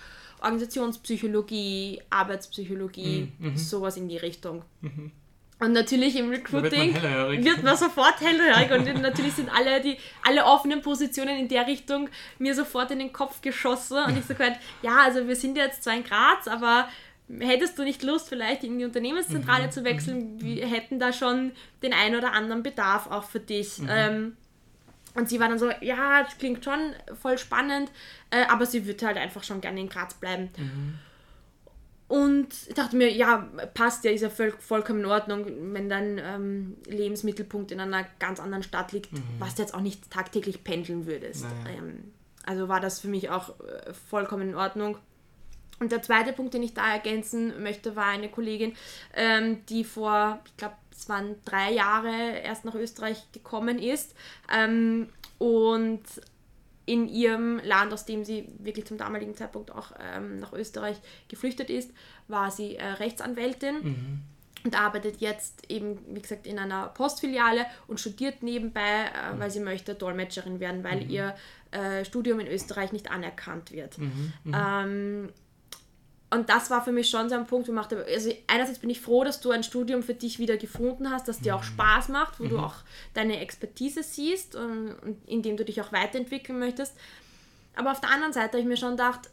Organisationspsychologie, 0.41 2.01
Arbeitspsychologie, 2.09 3.31
mhm. 3.39 3.49
mhm. 3.49 3.57
sowas 3.57 3.97
in 3.97 4.09
die 4.09 4.17
Richtung. 4.17 4.63
Mhm. 4.81 5.11
Und 5.59 5.71
natürlich 5.71 6.17
im 6.17 6.29
Recruiting 6.29 6.93
wird 6.93 7.03
man, 7.03 7.45
wird 7.45 7.63
man 7.63 7.77
sofort 7.77 8.19
hellhörig 8.19 8.69
und 8.71 9.01
natürlich 9.01 9.33
sind 9.33 9.49
alle 9.49 9.79
die 9.79 9.97
alle 10.21 10.43
offenen 10.43 10.81
Positionen 10.81 11.37
in 11.37 11.47
der 11.47 11.67
Richtung 11.67 12.09
mir 12.37 12.53
sofort 12.53 12.91
in 12.91 12.99
den 12.99 13.13
Kopf 13.13 13.41
geschossen 13.41 13.97
und 14.05 14.17
ich 14.17 14.25
so 14.25 14.37
halt, 14.37 14.57
ja, 14.81 14.97
also 15.03 15.25
wir 15.25 15.37
sind 15.37 15.55
jetzt 15.55 15.83
zwar 15.83 15.95
in 15.95 16.03
Graz, 16.03 16.47
aber 16.47 16.89
hättest 17.39 17.77
du 17.77 17.83
nicht 17.83 18.03
Lust, 18.03 18.29
vielleicht 18.29 18.63
in 18.63 18.77
die 18.77 18.85
Unternehmenszentrale 18.85 19.67
mhm. 19.67 19.71
zu 19.71 19.83
wechseln? 19.83 20.41
Wir 20.41 20.67
hätten 20.67 20.99
da 20.99 21.13
schon 21.13 21.51
den 21.81 21.93
ein 21.93 22.15
oder 22.15 22.33
anderen 22.33 22.63
Bedarf 22.63 23.07
auch 23.07 23.23
für 23.23 23.39
dich. 23.39 23.79
Mhm. 23.79 23.89
Ähm, 23.89 24.37
und 25.15 25.29
sie 25.29 25.39
war 25.39 25.47
dann 25.47 25.59
so, 25.59 25.69
ja, 25.81 26.23
das 26.23 26.37
klingt 26.37 26.65
schon 26.65 26.93
voll 27.21 27.37
spannend, 27.37 27.91
äh, 28.31 28.45
aber 28.49 28.65
sie 28.65 28.85
würde 28.85 29.05
halt 29.05 29.17
einfach 29.17 29.43
schon 29.43 29.61
gerne 29.61 29.79
in 29.79 29.89
Graz 29.89 30.15
bleiben. 30.15 30.49
Mhm. 30.57 30.99
Und 32.07 32.53
ich 32.67 32.75
dachte 32.75 32.95
mir, 32.95 33.11
ja, 33.11 33.49
passt 33.73 34.03
ja, 34.03 34.11
ist 34.11 34.21
ja 34.21 34.29
voll, 34.29 34.53
vollkommen 34.59 34.99
in 34.99 35.05
Ordnung, 35.05 35.73
wenn 35.73 35.89
dein 35.89 36.19
ähm, 36.23 36.77
Lebensmittelpunkt 36.85 37.71
in 37.71 37.79
einer 37.79 38.05
ganz 38.19 38.39
anderen 38.39 38.61
Stadt 38.63 38.91
liegt, 38.91 39.13
mhm. 39.13 39.23
was 39.39 39.55
du 39.55 39.61
jetzt 39.61 39.73
auch 39.73 39.81
nicht 39.81 40.11
tagtäglich 40.11 40.63
pendeln 40.63 41.05
würdest. 41.05 41.43
Naja. 41.43 41.77
Ähm, 41.77 42.11
also 42.45 42.67
war 42.67 42.79
das 42.79 42.99
für 42.99 43.07
mich 43.07 43.29
auch 43.29 43.59
äh, 43.61 43.93
vollkommen 43.93 44.49
in 44.49 44.55
Ordnung. 44.55 44.97
Und 45.83 45.91
der 45.91 46.01
zweite 46.01 46.31
Punkt, 46.31 46.53
den 46.53 46.63
ich 46.63 46.73
da 46.73 46.93
ergänzen 46.93 47.61
möchte, 47.61 47.97
war 47.97 48.05
eine 48.05 48.29
Kollegin, 48.29 48.73
ähm, 49.13 49.65
die 49.65 49.83
vor, 49.83 50.39
ich 50.45 50.55
glaube, 50.55 50.75
es 50.95 51.09
waren 51.09 51.35
drei 51.43 51.73
Jahre 51.73 52.37
erst 52.41 52.63
nach 52.63 52.73
Österreich 52.73 53.21
gekommen 53.33 53.79
ist 53.79 54.15
ähm, 54.49 55.09
und 55.39 56.01
in 56.85 57.09
ihrem 57.09 57.59
Land, 57.65 57.91
aus 57.91 58.05
dem 58.05 58.23
sie 58.23 58.47
wirklich 58.59 58.85
zum 58.85 58.97
damaligen 58.97 59.35
Zeitpunkt 59.35 59.71
auch 59.71 59.91
ähm, 59.99 60.39
nach 60.39 60.53
Österreich 60.53 60.95
geflüchtet 61.27 61.69
ist, 61.69 61.91
war 62.29 62.49
sie 62.49 62.77
äh, 62.77 62.85
Rechtsanwältin. 62.85 63.75
Mhm. 63.83 64.21
Und 64.63 64.79
arbeitet 64.79 65.19
jetzt 65.19 65.69
eben, 65.69 65.99
wie 66.15 66.21
gesagt, 66.21 66.47
in 66.47 66.57
einer 66.57 66.87
Postfiliale 66.87 67.65
und 67.87 67.99
studiert 67.99 68.41
nebenbei, 68.43 68.79
äh, 68.81 69.33
mhm. 69.33 69.39
weil 69.39 69.51
sie 69.51 69.59
möchte 69.59 69.93
Dolmetscherin 69.93 70.61
werden, 70.61 70.85
weil 70.85 71.03
mhm. 71.03 71.09
ihr 71.09 71.35
äh, 71.71 72.05
Studium 72.05 72.39
in 72.39 72.47
Österreich 72.47 72.93
nicht 72.93 73.11
anerkannt 73.11 73.73
wird. 73.73 73.97
Mhm. 73.97 74.33
mhm. 74.45 74.53
Ähm, 74.55 75.29
und 76.33 76.49
das 76.49 76.69
war 76.69 76.83
für 76.83 76.91
mich 76.91 77.09
schon 77.09 77.29
so 77.29 77.35
ein 77.35 77.45
Punkt, 77.45 77.67
wo 77.67 77.71
ich 77.71 77.77
dachte, 77.77 78.05
also 78.07 78.31
einerseits 78.47 78.79
bin 78.79 78.89
ich 78.89 78.99
froh, 79.01 79.23
dass 79.23 79.39
du 79.39 79.51
ein 79.51 79.63
Studium 79.63 80.01
für 80.03 80.13
dich 80.13 80.39
wieder 80.39 80.57
gefunden 80.57 81.09
hast, 81.11 81.27
das 81.27 81.39
dir 81.39 81.55
auch 81.55 81.61
mhm. 81.61 81.67
Spaß 81.67 82.09
macht, 82.09 82.39
wo 82.39 82.45
mhm. 82.45 82.49
du 82.49 82.59
auch 82.59 82.75
deine 83.13 83.39
Expertise 83.39 84.03
siehst 84.03 84.55
und, 84.55 84.95
und 84.99 85.27
in 85.27 85.41
dem 85.41 85.57
du 85.57 85.65
dich 85.65 85.81
auch 85.81 85.91
weiterentwickeln 85.91 86.59
möchtest. 86.59 86.95
Aber 87.75 87.91
auf 87.91 88.01
der 88.01 88.11
anderen 88.11 88.33
Seite 88.33 88.49
habe 88.49 88.59
ich 88.59 88.65
mir 88.65 88.77
schon 88.77 88.91
gedacht, 88.91 89.29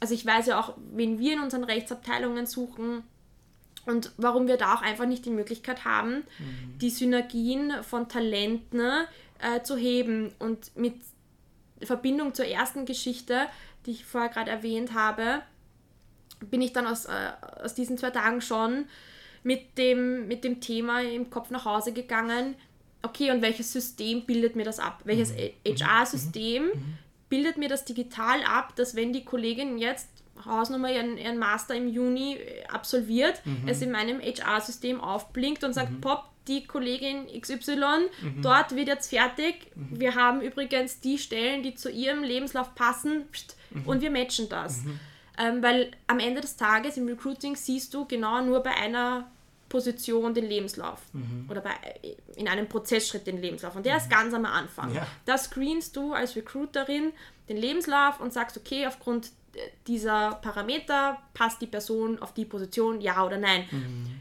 also 0.00 0.14
ich 0.14 0.26
weiß 0.26 0.46
ja 0.46 0.60
auch, 0.60 0.74
wen 0.92 1.18
wir 1.18 1.34
in 1.34 1.40
unseren 1.40 1.64
Rechtsabteilungen 1.64 2.46
suchen 2.46 3.04
und 3.86 4.12
warum 4.16 4.46
wir 4.46 4.56
da 4.56 4.74
auch 4.74 4.82
einfach 4.82 5.06
nicht 5.06 5.24
die 5.24 5.30
Möglichkeit 5.30 5.84
haben, 5.84 6.24
mhm. 6.38 6.78
die 6.80 6.90
Synergien 6.90 7.82
von 7.82 8.08
Talenten 8.08 8.80
äh, 9.38 9.62
zu 9.62 9.76
heben. 9.76 10.32
Und 10.38 10.76
mit 10.76 10.94
Verbindung 11.82 12.34
zur 12.34 12.46
ersten 12.46 12.86
Geschichte, 12.86 13.46
die 13.86 13.92
ich 13.92 14.04
vorher 14.04 14.30
gerade 14.30 14.50
erwähnt 14.50 14.94
habe, 14.94 15.42
bin 16.50 16.62
ich 16.62 16.72
dann 16.72 16.86
aus, 16.86 17.06
äh, 17.06 17.10
aus 17.62 17.74
diesen 17.74 17.98
zwei 17.98 18.10
Tagen 18.10 18.40
schon 18.40 18.86
mit 19.42 19.78
dem, 19.78 20.26
mit 20.26 20.44
dem 20.44 20.60
Thema 20.60 21.02
im 21.02 21.30
Kopf 21.30 21.50
nach 21.50 21.64
Hause 21.64 21.92
gegangen. 21.92 22.56
Okay, 23.02 23.30
und 23.30 23.42
welches 23.42 23.72
System 23.72 24.24
bildet 24.24 24.56
mir 24.56 24.64
das 24.64 24.78
ab? 24.78 25.02
Welches 25.04 25.32
mhm. 25.32 25.50
HR-System 25.66 26.64
mhm. 26.64 26.70
mhm. 26.70 26.98
bildet 27.28 27.58
mir 27.58 27.68
das 27.68 27.84
digital 27.84 28.42
ab, 28.44 28.74
dass 28.76 28.96
wenn 28.96 29.12
die 29.12 29.24
Kollegin 29.24 29.78
jetzt 29.78 30.08
Hausnummer 30.44 30.90
ihren, 30.90 31.16
ihren 31.16 31.38
Master 31.38 31.74
im 31.74 31.88
Juni 31.88 32.36
äh, 32.36 32.64
absolviert, 32.66 33.40
mhm. 33.44 33.68
es 33.68 33.82
in 33.82 33.90
meinem 33.90 34.20
HR-System 34.20 35.00
aufblinkt 35.00 35.64
und 35.64 35.72
sagt, 35.72 35.90
mhm. 35.90 36.00
Pop, 36.00 36.24
die 36.48 36.64
Kollegin 36.64 37.26
XY, 37.40 37.76
mhm. 37.76 38.42
dort 38.42 38.74
wird 38.74 38.88
jetzt 38.88 39.08
fertig. 39.08 39.70
Mhm. 39.74 40.00
Wir 40.00 40.14
haben 40.14 40.40
übrigens 40.40 41.00
die 41.00 41.18
Stellen, 41.18 41.62
die 41.62 41.74
zu 41.74 41.90
ihrem 41.90 42.22
Lebenslauf 42.22 42.74
passen 42.74 43.24
pst, 43.32 43.56
mhm. 43.70 43.86
und 43.86 44.00
wir 44.02 44.10
matchen 44.10 44.48
das. 44.48 44.82
Ähm, 45.38 45.62
weil 45.62 45.90
am 46.06 46.18
Ende 46.20 46.40
des 46.40 46.56
Tages 46.56 46.96
im 46.96 47.08
Recruiting 47.08 47.56
siehst 47.56 47.92
du 47.94 48.04
genau 48.06 48.40
nur 48.42 48.60
bei 48.62 48.70
einer 48.72 49.26
Position 49.68 50.32
den 50.34 50.44
Lebenslauf 50.48 51.00
Mhm. 51.12 51.46
oder 51.50 51.60
bei, 51.60 51.72
in 52.36 52.46
einem 52.46 52.68
Prozessschritt 52.68 53.26
den 53.26 53.40
Lebenslauf. 53.40 53.74
Und 53.74 53.84
der 53.84 53.96
ist 53.96 54.08
ganz 54.08 54.32
am 54.32 54.44
Anfang. 54.44 54.94
Ja. 54.94 55.04
Da 55.24 55.36
screenst 55.36 55.96
du 55.96 56.12
als 56.12 56.36
Recruiterin 56.36 57.12
den 57.48 57.56
Lebenslauf 57.56 58.20
und 58.20 58.32
sagst, 58.32 58.56
okay, 58.56 58.86
aufgrund 58.86 59.30
dieser 59.86 60.32
Parameter 60.42 61.18
passt 61.32 61.60
die 61.62 61.66
Person 61.66 62.20
auf 62.20 62.34
die 62.34 62.44
Position, 62.44 63.00
ja 63.00 63.24
oder 63.24 63.38
nein. 63.38 63.64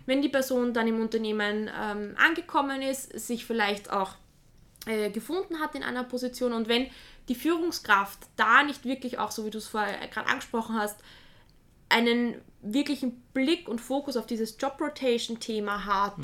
Wenn 0.05 0.21
die 0.21 0.29
Person 0.29 0.73
dann 0.73 0.87
im 0.87 0.99
Unternehmen 1.01 1.69
ähm, 1.79 2.15
angekommen 2.23 2.81
ist, 2.81 3.17
sich 3.19 3.45
vielleicht 3.45 3.91
auch 3.91 4.13
äh, 4.85 5.09
gefunden 5.09 5.59
hat 5.59 5.75
in 5.75 5.83
einer 5.83 6.03
Position. 6.03 6.53
Und 6.53 6.67
wenn 6.67 6.87
die 7.29 7.35
Führungskraft 7.35 8.19
da 8.35 8.63
nicht 8.63 8.85
wirklich 8.85 9.17
auch, 9.19 9.31
so 9.31 9.45
wie 9.45 9.49
du 9.49 9.57
es 9.57 9.67
vorher 9.67 10.07
gerade 10.07 10.29
angesprochen 10.29 10.75
hast, 10.75 10.99
einen 11.89 12.35
wirklichen 12.61 13.21
Blick 13.33 13.67
und 13.67 13.79
Fokus 13.79 14.17
auf 14.17 14.25
dieses 14.25 14.57
Job 14.59 14.79
Rotation 14.81 15.39
Thema 15.39 15.85
hat, 15.85 16.15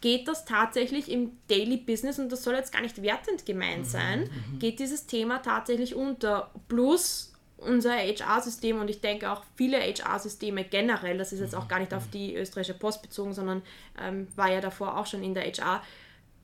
geht 0.00 0.28
das 0.28 0.44
tatsächlich 0.44 1.10
im 1.10 1.32
Daily 1.48 1.76
Business, 1.76 2.18
und 2.18 2.30
das 2.30 2.42
soll 2.42 2.54
jetzt 2.54 2.72
gar 2.72 2.80
nicht 2.80 3.02
wertend 3.02 3.44
gemeint 3.44 3.86
sein, 3.86 4.30
geht 4.58 4.78
dieses 4.78 5.06
Thema 5.06 5.38
tatsächlich 5.38 5.94
unter. 5.94 6.50
Plus 6.68 7.30
unser 7.60 7.92
HR-System 7.92 8.80
und 8.80 8.88
ich 8.88 9.00
denke 9.00 9.30
auch 9.30 9.42
viele 9.54 9.78
HR-Systeme 9.80 10.64
generell, 10.64 11.18
das 11.18 11.32
ist 11.32 11.40
jetzt 11.40 11.54
auch 11.54 11.68
gar 11.68 11.78
nicht 11.78 11.92
auf 11.92 12.08
die 12.10 12.34
österreichische 12.34 12.78
Post 12.78 13.02
bezogen, 13.02 13.34
sondern 13.34 13.62
ähm, 14.00 14.28
war 14.34 14.50
ja 14.50 14.60
davor 14.60 14.96
auch 14.96 15.06
schon 15.06 15.22
in 15.22 15.34
der 15.34 15.44
HR, 15.44 15.82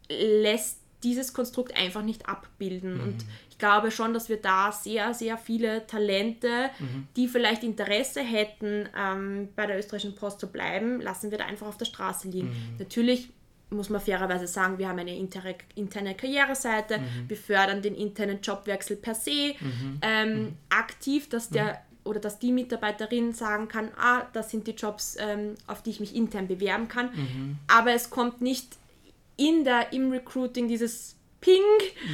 lässt 0.09 0.81
dieses 1.03 1.33
Konstrukt 1.33 1.77
einfach 1.77 2.03
nicht 2.03 2.29
abbilden. 2.29 3.01
Und 3.01 3.25
ich 3.51 3.59
glaube 3.59 3.91
schon, 3.91 4.13
dass 4.15 4.29
wir 4.29 4.39
da 4.39 4.73
sehr, 4.73 5.15
sehr 5.15 5.39
viele 5.39 5.87
Talente, 5.87 6.71
die 7.17 7.29
vielleicht 7.29 7.63
Interesse 7.63 8.21
hätten, 8.21 8.89
ähm, 8.99 9.49
bei 9.57 9.67
der 9.67 9.79
österreichischen 9.79 10.15
Post 10.15 10.41
zu 10.41 10.49
bleiben, 10.49 11.01
lassen 11.01 11.31
wir 11.31 11.39
da 11.39 11.47
einfach 11.47 11.67
auf 11.67 11.77
der 11.77 11.85
Straße 11.85 12.29
liegen. 12.29 12.55
Natürlich 12.79 13.31
muss 13.71 13.91
man 13.91 14.01
fairerweise 14.01 14.47
sagen, 14.47 14.79
wir 14.79 14.89
haben 14.89 14.99
eine 14.99 15.17
interne, 15.17 15.57
interne 15.75 16.15
Karriereseite, 16.15 17.01
wir 17.29 17.37
fördern 17.37 17.83
den 17.83 17.95
internen 17.95 18.41
Jobwechsel 18.41 18.97
per 18.97 19.15
se. 19.15 19.55
Ähm, 20.03 20.55
aktiv, 20.69 21.29
dass 21.29 21.51
der 21.51 21.83
oder 22.05 22.21
dass 22.21 22.39
die 22.39 22.53
Mitarbeiterin 22.53 23.33
sagen 23.33 23.67
kann, 23.67 23.91
ah, 23.99 24.23
das 24.33 24.51
sind 24.51 24.69
die 24.69 24.73
Jobs, 24.73 25.17
ähm, 25.19 25.55
auf 25.67 25.83
die 25.83 25.91
ich 25.91 25.99
mich 25.99 26.15
intern 26.15 26.47
bewerben 26.47 26.87
kann. 26.87 27.11
Aber 27.67 27.93
es 27.93 28.11
kommt 28.11 28.41
nicht 28.41 28.77
in 29.37 29.65
der, 29.65 29.93
im 29.93 30.11
Recruiting 30.11 30.69
dieses 30.69 31.17
Ping, 31.41 31.63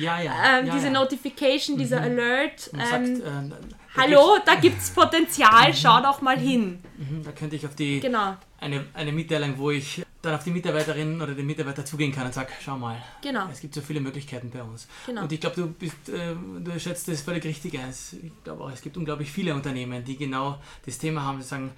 Ja, 0.00 0.20
ja. 0.20 0.58
ähm, 0.58 0.66
ja, 0.66 0.74
diese. 0.74 0.90
Notification, 0.90 1.78
dieser 1.78 2.00
Alert. 2.00 2.70
Man 2.72 2.80
Ähm, 2.80 3.16
sagt, 3.16 3.26
äh, 3.26 3.48
da 3.94 4.02
Hallo, 4.02 4.38
da 4.44 4.54
gibt 4.56 4.80
es 4.80 4.90
Potenzial, 4.90 5.72
schau 5.74 6.00
doch 6.02 6.20
mal 6.22 6.38
hin. 6.38 6.80
gibt's- 6.96 7.10
mhm, 7.10 7.22
Da 7.22 7.32
könnte 7.32 7.56
ich 7.56 7.66
auf 7.66 7.74
die 7.74 8.00
Genau, 8.00 8.36
eine, 8.58 8.86
eine 8.94 9.12
Mitteilung, 9.12 9.58
wo 9.58 9.70
ich 9.70 10.02
dann 10.22 10.34
auf 10.34 10.44
die 10.44 10.50
Mitarbeiterin 10.50 11.20
oder 11.20 11.34
den 11.34 11.46
Mitarbeiter 11.46 11.84
zugehen 11.84 12.12
kann 12.12 12.26
und 12.26 12.32
sage, 12.34 12.48
schau 12.64 12.76
mal, 12.78 12.96
genau. 13.22 13.48
es 13.52 13.60
gibt 13.60 13.74
so 13.74 13.80
viele 13.80 14.00
Möglichkeiten 14.00 14.50
bei 14.50 14.62
uns. 14.62 14.86
Genau. 15.06 15.22
Und 15.22 15.32
ich 15.32 15.40
glaube, 15.40 15.56
du 15.56 15.66
bist, 15.68 16.08
äh, 16.08 16.34
du 16.60 16.78
schätzt 16.80 17.08
das 17.08 17.20
völlig 17.22 17.44
richtig 17.44 17.78
ein. 17.78 17.90
Ich 17.90 18.32
glaube 18.44 18.62
auch, 18.64 18.70
es 18.70 18.80
gibt 18.82 18.96
unglaublich 18.96 19.30
viele 19.30 19.52
Unternehmen, 19.54 20.04
die 20.04 20.16
genau 20.16 20.58
das 20.86 20.98
Thema 20.98 21.22
haben, 21.22 21.38
die 21.38 21.44
sagen, 21.44 21.72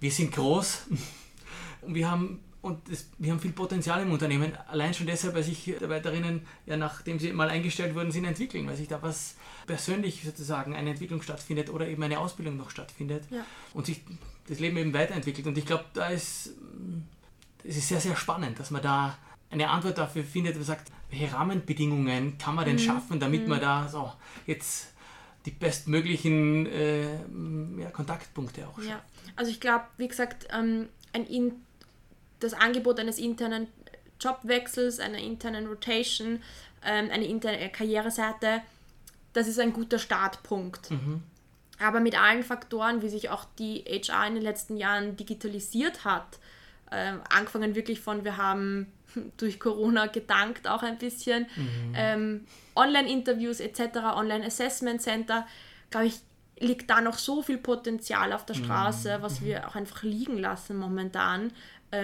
wir 0.00 0.10
sind 0.10 0.32
groß 0.32 0.86
und 1.82 1.94
wir 1.94 2.10
haben 2.10 2.40
und 2.66 2.90
das, 2.90 3.08
wir 3.18 3.32
haben 3.32 3.40
viel 3.40 3.52
Potenzial 3.52 4.02
im 4.02 4.10
Unternehmen, 4.10 4.52
allein 4.68 4.92
schon 4.92 5.06
deshalb, 5.06 5.34
weil 5.34 5.42
sich 5.42 5.66
Mitarbeiterinnen, 5.66 6.42
ja, 6.66 6.76
nachdem 6.76 7.18
sie 7.18 7.32
mal 7.32 7.48
eingestellt 7.48 7.94
wurden, 7.94 8.10
sind 8.10 8.24
entwickeln, 8.24 8.66
weil 8.66 8.76
sich 8.76 8.88
da 8.88 9.00
was 9.02 9.36
persönlich 9.66 10.22
sozusagen 10.24 10.74
eine 10.74 10.90
Entwicklung 10.90 11.22
stattfindet 11.22 11.70
oder 11.70 11.88
eben 11.88 12.02
eine 12.02 12.18
Ausbildung 12.18 12.56
noch 12.56 12.70
stattfindet 12.70 13.24
Ja. 13.30 13.44
und 13.72 13.86
sich 13.86 14.02
das 14.48 14.60
Leben 14.60 14.76
eben 14.76 14.92
weiterentwickelt. 14.92 15.46
Und 15.46 15.56
ich 15.58 15.66
glaube, 15.66 15.84
da 15.94 16.08
ist 16.08 16.50
es 17.64 17.76
ist 17.76 17.88
sehr, 17.88 18.00
sehr 18.00 18.16
spannend, 18.16 18.58
dass 18.60 18.70
man 18.70 18.82
da 18.82 19.18
eine 19.50 19.70
Antwort 19.70 19.98
dafür 19.98 20.24
findet, 20.24 20.54
man 20.56 20.64
sagt, 20.64 20.90
welche 21.10 21.32
Rahmenbedingungen 21.32 22.38
kann 22.38 22.54
man 22.54 22.64
denn 22.64 22.78
schaffen, 22.78 23.20
damit 23.20 23.48
man 23.48 23.60
da 23.60 23.88
so 23.88 24.12
jetzt 24.46 24.92
die 25.46 25.50
bestmöglichen 25.52 26.66
äh, 26.66 27.14
ja, 27.78 27.90
Kontaktpunkte 27.92 28.66
auch 28.66 28.76
schafft. 28.76 28.88
Ja, 28.88 29.02
also 29.36 29.50
ich 29.50 29.60
glaube, 29.60 29.84
wie 29.96 30.08
gesagt, 30.08 30.48
ähm, 30.52 30.88
ein 31.12 31.24
in, 31.26 31.52
das 32.40 32.54
Angebot 32.54 32.98
eines 33.00 33.18
internen 33.18 33.68
Jobwechsels, 34.20 34.98
einer 35.00 35.18
internen 35.18 35.66
Rotation, 35.66 36.42
ähm, 36.84 37.10
eine 37.10 37.26
interne 37.26 37.68
Karriereseite, 37.68 38.62
das 39.32 39.48
ist 39.48 39.58
ein 39.58 39.72
guter 39.72 39.98
Startpunkt. 39.98 40.90
Aber 41.78 42.00
mit 42.00 42.18
allen 42.18 42.42
Faktoren, 42.42 43.02
wie 43.02 43.08
sich 43.08 43.28
auch 43.28 43.44
die 43.58 43.84
HR 43.86 44.28
in 44.28 44.34
den 44.34 44.42
letzten 44.42 44.76
Jahren 44.78 45.16
digitalisiert 45.16 46.04
hat, 46.04 46.38
ähm, 46.90 47.20
angefangen 47.28 47.74
wirklich 47.74 48.00
von, 48.00 48.24
wir 48.24 48.38
haben 48.38 48.86
durch 49.36 49.60
Corona 49.60 50.06
gedankt 50.06 50.66
auch 50.68 50.82
ein 50.82 50.96
bisschen, 50.96 51.46
ähm, 51.94 52.46
Online-Interviews 52.74 53.60
etc., 53.60 53.98
Online-Assessment 54.14 55.02
Center, 55.02 55.46
glaube 55.90 56.06
ich, 56.06 56.20
liegt 56.58 56.88
da 56.88 57.02
noch 57.02 57.18
so 57.18 57.42
viel 57.42 57.58
Potenzial 57.58 58.32
auf 58.32 58.46
der 58.46 58.54
Straße, 58.54 59.18
was 59.20 59.42
wir 59.42 59.68
auch 59.68 59.74
einfach 59.74 60.02
liegen 60.02 60.38
lassen 60.38 60.78
momentan. 60.78 61.52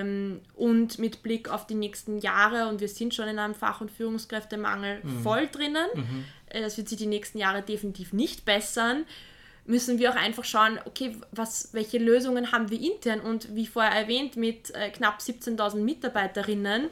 Ähm, 0.01 0.41
und 0.55 0.99
mit 0.99 1.23
Blick 1.23 1.49
auf 1.49 1.67
die 1.67 1.75
nächsten 1.75 2.19
Jahre, 2.19 2.69
und 2.69 2.81
wir 2.81 2.89
sind 2.89 3.15
schon 3.15 3.29
in 3.29 3.39
einem 3.39 3.55
Fach- 3.55 3.81
und 3.81 3.91
Führungskräftemangel 3.91 5.03
voll 5.23 5.49
drinnen, 5.49 5.89
äh, 6.47 6.61
das 6.61 6.77
wird 6.77 6.89
sich 6.89 6.99
die 6.99 7.07
nächsten 7.07 7.39
Jahre 7.39 7.63
definitiv 7.63 8.13
nicht 8.13 8.45
bessern, 8.45 9.05
müssen 9.65 9.99
wir 9.99 10.11
auch 10.11 10.17
einfach 10.17 10.45
schauen, 10.45 10.79
okay, 10.85 11.17
was, 11.31 11.73
welche 11.73 11.99
Lösungen 11.99 12.53
haben 12.53 12.71
wir 12.71 12.81
intern 12.81 13.21
und 13.21 13.55
wie 13.55 13.67
vorher 13.67 13.93
erwähnt, 13.93 14.37
mit 14.37 14.75
äh, 14.75 14.91
knapp 14.91 15.21
17.000 15.21 15.77
Mitarbeiterinnen, 15.77 16.91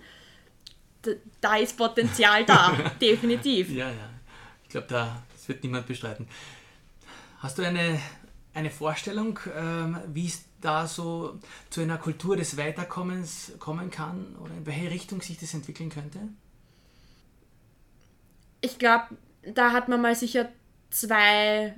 da 1.41 1.57
ist 1.57 1.77
Potenzial 1.77 2.45
da, 2.45 2.93
definitiv. 3.01 3.71
Ja, 3.71 3.89
ja. 3.89 4.11
Ich 4.65 4.71
glaube, 4.71 4.87
da 4.89 5.23
das 5.41 5.49
wird 5.49 5.65
niemand 5.65 5.87
bestreiten. 5.87 6.29
Hast 7.39 7.57
du 7.57 7.63
eine, 7.63 7.99
eine 8.53 8.69
Vorstellung, 8.69 9.39
ähm, 9.57 9.99
wie 10.09 10.27
es 10.27 10.45
da 10.61 10.87
so 10.87 11.39
zu 11.71 11.81
einer 11.81 11.99
Kultur 11.99 12.37
des 12.37 12.57
Weiterkommens 12.57 13.53
kommen 13.59 13.91
kann 13.91 14.37
oder 14.37 14.55
in 14.55 14.67
welche 14.67 14.91
Richtung 14.91 15.23
sich 15.23 15.39
das 15.39 15.55
entwickeln 15.55 15.91
könnte? 15.91 16.21
Ich 18.61 18.79
glaube, 18.79 19.17
da 19.43 19.73
hat 19.73 19.89
man 19.89 20.01
mal 20.01 20.15
sicher 20.15 20.49
zwei 20.91 21.75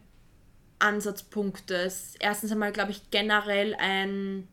Ansatzpunkte. 0.78 1.92
Erstens 2.18 2.50
einmal, 2.50 2.72
glaube 2.72 2.90
ich, 2.90 3.10
generell 3.10 3.74
ein 3.76 4.48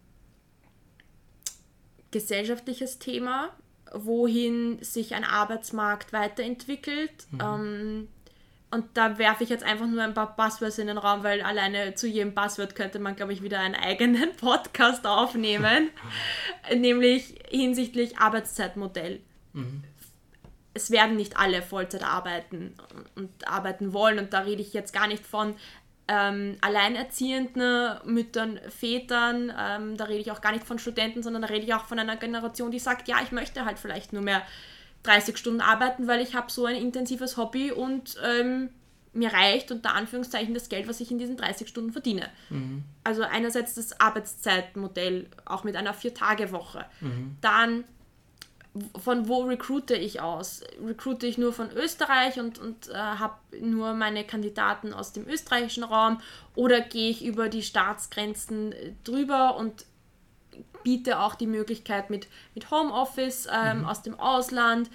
gesellschaftliches 2.12 3.00
Thema, 3.00 3.56
wohin 3.94 4.82
sich 4.84 5.16
ein 5.16 5.24
Arbeitsmarkt 5.24 6.14
weiterentwickelt. 6.14 7.28
Ähm, 7.42 8.08
und 8.72 8.86
da 8.94 9.18
werfe 9.18 9.44
ich 9.44 9.50
jetzt 9.50 9.64
einfach 9.64 9.88
nur 9.88 10.04
ein 10.04 10.14
paar 10.14 10.36
Buzzwords 10.36 10.78
in 10.78 10.88
den 10.88 10.98
Raum, 10.98 11.24
weil 11.24 11.42
alleine 11.42 11.96
zu 11.96 12.08
jedem 12.08 12.36
Buzzword 12.36 12.76
könnte 12.76 13.00
man, 13.00 13.16
glaube 13.16 13.34
ich, 13.34 13.42
wieder 13.42 13.60
einen 13.60 13.76
eigenen 13.76 14.32
Podcast 14.38 15.08
aufnehmen, 15.08 15.90
nämlich 16.76 17.36
hinsichtlich 17.50 18.20
Arbeitszeitmodell. 18.20 19.22
Es 20.76 20.92
werden 20.92 21.16
nicht 21.16 21.38
alle 21.38 21.64
Vollzeit 21.64 22.04
arbeiten 22.04 22.76
und 23.16 23.48
arbeiten 23.48 23.92
wollen. 23.94 24.20
Und 24.20 24.34
da 24.34 24.40
rede 24.40 24.62
ich 24.62 24.74
jetzt 24.74 24.94
gar 24.94 25.08
nicht 25.08 25.26
von 25.26 25.56
ähm, 26.08 26.58
alleinerziehenden 26.62 28.00
Müttern, 28.06 28.60
Vätern, 28.70 29.54
ähm, 29.58 29.98
da 29.98 30.06
rede 30.06 30.22
ich 30.22 30.32
auch 30.32 30.42
gar 30.42 30.52
nicht 30.52 30.66
von 30.66 30.80
Studenten, 30.80 31.22
sondern 31.22 31.42
da 31.42 31.48
rede 31.50 31.66
ich 31.66 31.74
auch 31.74 31.86
von 31.86 32.00
einer 32.00 32.16
Generation, 32.16 32.72
die 32.72 32.80
sagt, 32.80 33.08
ja, 33.08 33.18
ich 33.24 33.32
möchte 33.32 33.66
halt 33.66 33.78
vielleicht 33.78 34.14
nur 34.14 34.24
mehr 34.24 34.42
30 35.04 35.38
Stunden 35.38 35.62
arbeiten, 35.62 36.08
weil 36.08 36.22
ich 36.22 36.36
habe 36.36 36.52
so 36.52 36.66
ein 36.66 36.76
intensives 36.76 37.38
Hobby 37.38 37.72
und 37.72 38.18
ähm, 38.24 38.70
mir 39.14 39.34
reicht 39.34 39.72
unter 39.72 39.96
Anführungszeichen 39.96 40.54
das 40.54 40.70
Geld, 40.70 40.88
was 40.88 41.00
ich 41.00 41.10
in 41.10 41.18
diesen 41.18 41.36
30 41.38 41.68
Stunden 41.68 41.92
verdiene. 41.92 42.30
Also 43.04 43.24
einerseits 43.24 43.74
das 43.74 44.00
Arbeitszeitmodell, 44.00 45.28
auch 45.46 45.64
mit 45.64 45.76
einer 45.76 45.94
Vier-Tage-Woche. 45.94 46.86
Dann 47.42 47.86
von 49.02 49.28
wo 49.28 49.42
recruite 49.44 49.96
ich 49.96 50.22
aus? 50.22 50.62
Recruite 50.86 51.26
ich 51.26 51.38
nur 51.38 51.54
von 51.54 51.72
Österreich 51.72 52.40
und, 52.40 52.60
und 52.60 52.90
äh, 52.90 52.94
habe 52.94 53.36
nur 53.60 53.94
meine 53.94 54.24
Kandidaten 54.24 54.94
aus 54.94 55.12
dem 55.12 55.28
österreichischen 55.28 55.84
Raum 55.84 56.22
oder 56.56 56.80
gehe 56.80 57.10
ich 57.10 57.26
über 57.26 57.50
die 57.50 57.64
Staatsgrenzen 57.64 58.72
äh, 58.72 58.94
drüber 59.04 59.58
und 59.58 59.86
biete 60.84 61.20
auch 61.20 61.36
die 61.36 61.48
Möglichkeit 61.48 62.10
mit, 62.10 62.28
mit 62.56 62.72
Homeoffice 62.72 63.48
ähm, 63.52 63.86
aus 63.86 64.02
dem 64.02 64.20
Ausland. 64.20 64.90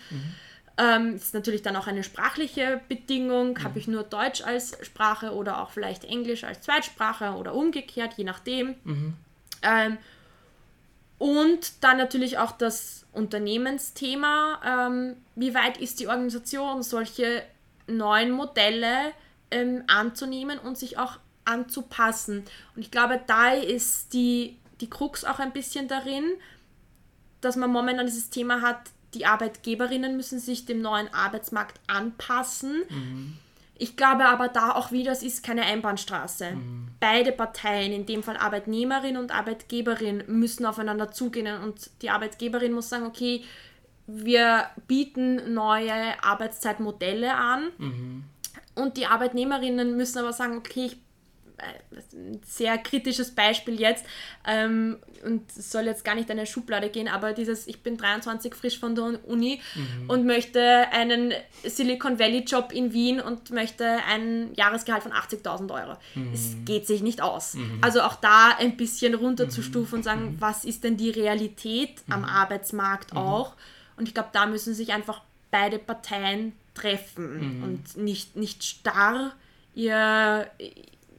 Ähm, 0.76 1.14
ist 1.14 1.34
natürlich 1.34 1.62
dann 1.62 1.76
auch 1.76 1.86
eine 1.86 2.02
sprachliche 2.02 2.80
Bedingung. 2.88 3.62
Habe 3.62 3.78
ich 3.78 3.86
nur 3.86 4.02
Deutsch 4.02 4.42
als 4.42 4.76
Sprache 4.82 5.32
oder 5.32 5.62
auch 5.62 5.70
vielleicht 5.70 6.04
Englisch 6.04 6.42
als 6.44 6.62
Zweitsprache 6.62 7.34
oder 7.34 7.54
umgekehrt, 7.54 8.14
je 8.16 8.24
nachdem. 8.24 8.74
Ähm, 9.62 9.98
und 11.18 11.84
dann 11.84 11.96
natürlich 11.96 12.38
auch 12.38 12.52
das 12.52 13.06
Unternehmensthema. 13.12 14.88
Ähm, 14.88 15.16
wie 15.36 15.54
weit 15.54 15.78
ist 15.78 16.00
die 16.00 16.08
Organisation, 16.08 16.82
solche 16.82 17.42
neuen 17.86 18.30
Modelle 18.30 19.12
ähm, 19.50 19.84
anzunehmen 19.86 20.58
und 20.58 20.76
sich 20.76 20.98
auch 20.98 21.18
anzupassen? 21.44 22.44
Und 22.74 22.82
ich 22.82 22.90
glaube, 22.90 23.20
da 23.26 23.52
ist 23.52 24.12
die, 24.12 24.58
die 24.80 24.90
Krux 24.90 25.24
auch 25.24 25.38
ein 25.38 25.52
bisschen 25.52 25.88
darin, 25.88 26.24
dass 27.40 27.56
man 27.56 27.70
momentan 27.70 28.06
dieses 28.06 28.30
Thema 28.30 28.62
hat, 28.62 28.90
die 29.14 29.26
Arbeitgeberinnen 29.26 30.16
müssen 30.16 30.38
sich 30.38 30.66
dem 30.66 30.80
neuen 30.80 31.12
Arbeitsmarkt 31.12 31.80
anpassen. 31.86 32.82
Mhm. 32.88 33.38
Ich 33.76 33.96
glaube 33.96 34.26
aber 34.26 34.48
da 34.48 34.72
auch 34.72 34.92
wieder, 34.92 35.12
es 35.12 35.22
ist 35.22 35.42
keine 35.42 35.62
Einbahnstraße. 35.62 36.52
Mhm. 36.52 36.88
Beide 37.00 37.32
Parteien, 37.32 37.92
in 37.92 38.06
dem 38.06 38.22
Fall 38.22 38.36
Arbeitnehmerin 38.36 39.16
und 39.16 39.32
Arbeitgeberin, 39.32 40.24
müssen 40.28 40.64
aufeinander 40.64 41.10
zugehen 41.10 41.62
und 41.62 41.90
die 42.02 42.10
Arbeitgeberin 42.10 42.72
muss 42.72 42.88
sagen, 42.88 43.06
okay, 43.06 43.42
wir 44.06 44.66
bieten 44.86 45.54
neue 45.54 46.22
Arbeitszeitmodelle 46.22 47.34
an 47.34 47.70
mhm. 47.78 48.24
und 48.74 48.96
die 48.96 49.06
Arbeitnehmerinnen 49.06 49.96
müssen 49.96 50.18
aber 50.18 50.32
sagen, 50.32 50.58
okay, 50.58 50.86
ich 50.86 51.03
ein 51.58 52.40
sehr 52.44 52.78
kritisches 52.78 53.30
Beispiel 53.30 53.80
jetzt 53.80 54.04
ähm, 54.46 54.98
und 55.24 55.42
es 55.56 55.70
soll 55.70 55.84
jetzt 55.84 56.04
gar 56.04 56.14
nicht 56.14 56.28
in 56.28 56.38
eine 56.38 56.46
Schublade 56.46 56.90
gehen, 56.90 57.08
aber 57.08 57.32
dieses, 57.32 57.66
ich 57.66 57.82
bin 57.82 57.96
23 57.96 58.54
frisch 58.54 58.78
von 58.78 58.94
der 58.94 59.20
Uni 59.26 59.60
mhm. 59.74 60.10
und 60.10 60.26
möchte 60.26 60.60
einen 60.90 61.32
Silicon 61.64 62.18
Valley 62.18 62.40
Job 62.40 62.72
in 62.72 62.92
Wien 62.92 63.20
und 63.20 63.50
möchte 63.50 63.86
ein 64.08 64.52
Jahresgehalt 64.54 65.02
von 65.02 65.12
80.000 65.12 65.72
Euro. 65.72 65.96
Es 66.32 66.54
mhm. 66.54 66.64
geht 66.64 66.86
sich 66.86 67.02
nicht 67.02 67.22
aus. 67.22 67.54
Mhm. 67.54 67.78
Also 67.80 68.02
auch 68.02 68.16
da 68.16 68.56
ein 68.58 68.76
bisschen 68.76 69.14
runterzustufen 69.14 69.98
und 69.98 70.02
sagen, 70.02 70.32
mhm. 70.32 70.40
was 70.40 70.64
ist 70.64 70.84
denn 70.84 70.96
die 70.96 71.10
Realität 71.10 72.02
am 72.08 72.20
mhm. 72.20 72.26
Arbeitsmarkt 72.26 73.12
mhm. 73.12 73.18
auch? 73.18 73.54
Und 73.96 74.08
ich 74.08 74.14
glaube, 74.14 74.30
da 74.32 74.46
müssen 74.46 74.74
sich 74.74 74.92
einfach 74.92 75.22
beide 75.50 75.78
Parteien 75.78 76.52
treffen 76.74 77.62
und 77.62 77.96
nicht, 77.96 78.34
nicht 78.34 78.64
starr 78.64 79.32
ihr, 79.74 80.50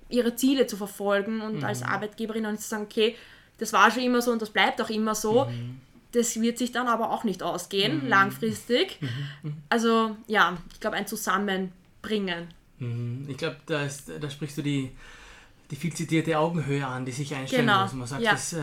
ihre 0.10 0.36
Ziele 0.36 0.68
zu 0.68 0.78
verfolgen 0.78 1.42
und 1.42 1.58
mhm. 1.58 1.64
als 1.64 1.84
Arbeitgeberin 1.84 2.46
und 2.46 2.60
zu 2.60 2.68
sagen, 2.68 2.84
okay, 2.84 3.16
das 3.58 3.74
war 3.74 3.90
schon 3.92 4.04
immer 4.04 4.22
so 4.22 4.32
und 4.32 4.42
das 4.42 4.50
bleibt 4.50 4.82
auch 4.82 4.90
immer 4.90 5.16
so. 5.16 5.46
Mhm. 5.46 5.80
Das 6.12 6.40
wird 6.40 6.58
sich 6.58 6.72
dann 6.72 6.88
aber 6.88 7.12
auch 7.12 7.24
nicht 7.24 7.44
ausgehen, 7.44 8.04
mhm. 8.04 8.08
langfristig. 8.08 9.00
Mhm. 9.02 9.10
Mhm. 9.44 9.54
Also 9.70 10.16
ja, 10.28 10.58
ich 10.72 10.80
glaube, 10.80 10.96
ein 10.96 11.08
Zusammenbringen. 11.08 12.48
Mhm. 12.80 13.26
Ich 13.28 13.38
glaube, 13.38 13.58
da, 13.66 13.88
da 14.20 14.30
sprichst 14.30 14.58
du 14.58 14.62
die, 14.62 14.92
die 15.72 15.76
viel 15.76 15.94
zitierte 15.94 16.38
Augenhöhe 16.38 16.86
an, 16.86 17.06
die 17.06 17.12
sich 17.12 17.34
einstellen 17.34 17.66
genau. 17.66 17.84
muss. 17.84 17.94
Man 17.94 18.08
sagt, 18.08 18.22
ja. 18.22 18.32
dass, 18.32 18.54
äh, 18.54 18.62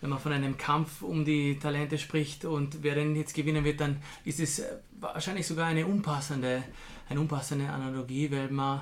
wenn 0.00 0.10
man 0.10 0.18
von 0.18 0.32
einem 0.32 0.56
Kampf 0.56 1.02
um 1.02 1.24
die 1.24 1.58
Talente 1.58 1.98
spricht 1.98 2.44
und 2.44 2.82
wer 2.82 2.94
denn 2.94 3.14
jetzt 3.14 3.34
gewinnen 3.34 3.64
wird, 3.64 3.80
dann 3.80 4.02
ist 4.24 4.40
es 4.40 4.62
wahrscheinlich 4.98 5.46
sogar 5.46 5.66
eine 5.66 5.86
unpassende, 5.86 6.62
eine 7.08 7.20
unpassende 7.20 7.68
Analogie, 7.68 8.30
weil 8.30 8.50
man 8.50 8.80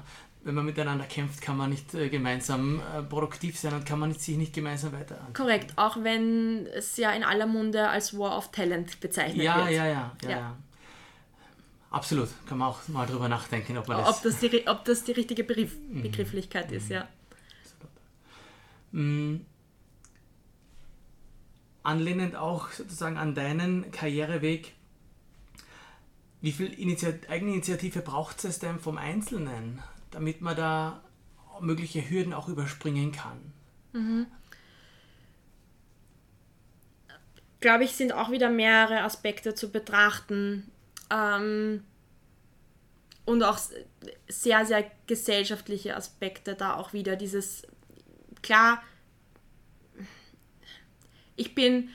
wenn 0.48 0.54
man 0.54 0.64
miteinander 0.64 1.04
kämpft, 1.04 1.42
kann 1.42 1.58
man 1.58 1.68
nicht 1.68 1.92
äh, 1.92 2.08
gemeinsam 2.08 2.80
äh, 2.80 3.02
produktiv 3.02 3.58
sein 3.58 3.74
und 3.74 3.84
kann 3.84 3.98
man 3.98 4.14
sich 4.14 4.38
nicht 4.38 4.54
gemeinsam 4.54 4.92
weiter. 4.92 5.20
Korrekt, 5.34 5.74
auch 5.76 6.02
wenn 6.02 6.66
es 6.68 6.96
ja 6.96 7.12
in 7.12 7.22
aller 7.22 7.46
Munde 7.46 7.86
als 7.86 8.18
War 8.18 8.38
of 8.38 8.50
Talent 8.50 8.98
bezeichnet 8.98 9.44
ja, 9.44 9.58
wird. 9.58 9.76
Ja, 9.76 9.86
ja, 9.86 10.16
ja, 10.22 10.30
ja. 10.30 10.56
Absolut, 11.90 12.30
kann 12.46 12.56
man 12.56 12.68
auch 12.68 12.88
mal 12.88 13.06
drüber 13.06 13.28
nachdenken, 13.28 13.76
ob 13.76 13.88
man 13.88 13.98
das. 13.98 14.08
Ob 14.08 14.22
das 14.22 14.40
die, 14.40 14.66
ob 14.66 14.86
das 14.86 15.04
die 15.04 15.12
richtige 15.12 15.44
Begriff, 15.44 15.76
mhm. 15.90 16.00
Begrifflichkeit 16.00 16.70
mhm. 16.70 16.76
ist, 16.78 16.88
ja. 16.88 17.06
Mhm. 18.92 19.44
Anlehnend 21.82 22.36
auch 22.36 22.70
sozusagen 22.70 23.18
an 23.18 23.34
deinen 23.34 23.90
Karriereweg, 23.90 24.72
wie 26.40 26.52
viel 26.52 26.72
Initiat 26.72 27.28
Eigeninitiative 27.28 28.00
braucht 28.00 28.42
es 28.46 28.60
denn 28.60 28.80
vom 28.80 28.96
Einzelnen? 28.96 29.82
Damit 30.10 30.40
man 30.40 30.56
da 30.56 31.02
mögliche 31.60 32.08
Hürden 32.08 32.32
auch 32.32 32.48
überspringen 32.48 33.12
kann. 33.12 33.52
Mhm. 33.92 34.26
Glaube 37.60 37.84
ich, 37.84 37.92
sind 37.92 38.12
auch 38.12 38.30
wieder 38.30 38.50
mehrere 38.50 39.02
Aspekte 39.02 39.54
zu 39.54 39.70
betrachten. 39.70 40.70
Ähm, 41.10 41.82
und 43.28 43.42
auch 43.42 43.58
sehr, 44.28 44.64
sehr 44.64 44.90
gesellschaftliche 45.06 45.94
Aspekte 45.94 46.54
da 46.54 46.76
auch 46.76 46.94
wieder. 46.94 47.14
Dieses, 47.14 47.66
klar, 48.40 48.82
ich 51.36 51.54
bin, 51.54 51.90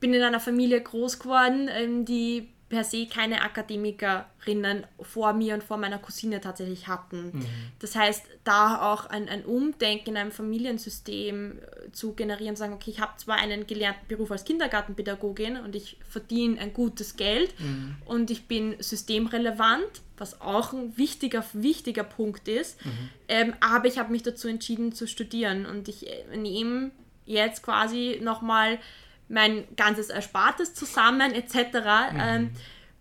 bin 0.00 0.14
in 0.14 0.22
einer 0.22 0.40
Familie 0.40 0.80
groß 0.80 1.18
geworden, 1.18 1.68
ähm, 1.70 2.06
die 2.06 2.48
per 2.68 2.82
se 2.82 3.06
keine 3.06 3.42
Akademikerinnen 3.42 4.86
vor 5.00 5.32
mir 5.32 5.54
und 5.54 5.62
vor 5.62 5.76
meiner 5.76 5.98
Cousine 5.98 6.40
tatsächlich 6.40 6.88
hatten. 6.88 7.26
Mhm. 7.26 7.46
Das 7.78 7.94
heißt, 7.94 8.26
da 8.42 8.92
auch 8.92 9.06
ein, 9.06 9.28
ein 9.28 9.44
Umdenken 9.44 10.10
in 10.10 10.16
einem 10.16 10.32
Familiensystem 10.32 11.58
äh, 11.58 11.92
zu 11.92 12.14
generieren, 12.14 12.56
sagen, 12.56 12.72
okay, 12.72 12.90
ich 12.90 13.00
habe 13.00 13.16
zwar 13.18 13.36
einen 13.36 13.68
gelernten 13.68 14.08
Beruf 14.08 14.32
als 14.32 14.44
Kindergartenpädagogin 14.44 15.58
und 15.58 15.76
ich 15.76 15.96
verdiene 16.08 16.58
ein 16.58 16.72
gutes 16.72 17.16
Geld 17.16 17.54
mhm. 17.60 17.96
und 18.04 18.32
ich 18.32 18.48
bin 18.48 18.74
systemrelevant, 18.80 20.02
was 20.16 20.40
auch 20.40 20.72
ein 20.72 20.96
wichtiger, 20.96 21.44
wichtiger 21.52 22.04
Punkt 22.04 22.48
ist, 22.48 22.84
mhm. 22.84 22.90
ähm, 23.28 23.54
aber 23.60 23.86
ich 23.86 23.98
habe 23.98 24.10
mich 24.10 24.24
dazu 24.24 24.48
entschieden 24.48 24.90
zu 24.92 25.06
studieren 25.06 25.66
und 25.66 25.88
ich 25.88 26.08
äh, 26.08 26.36
nehme 26.36 26.90
jetzt 27.26 27.62
quasi 27.62 28.20
nochmal 28.22 28.78
mein 29.28 29.64
ganzes 29.76 30.10
Erspartes 30.10 30.74
zusammen 30.74 31.32
etc. 31.32 31.54
Mhm. 31.54 32.20
Ähm, 32.20 32.50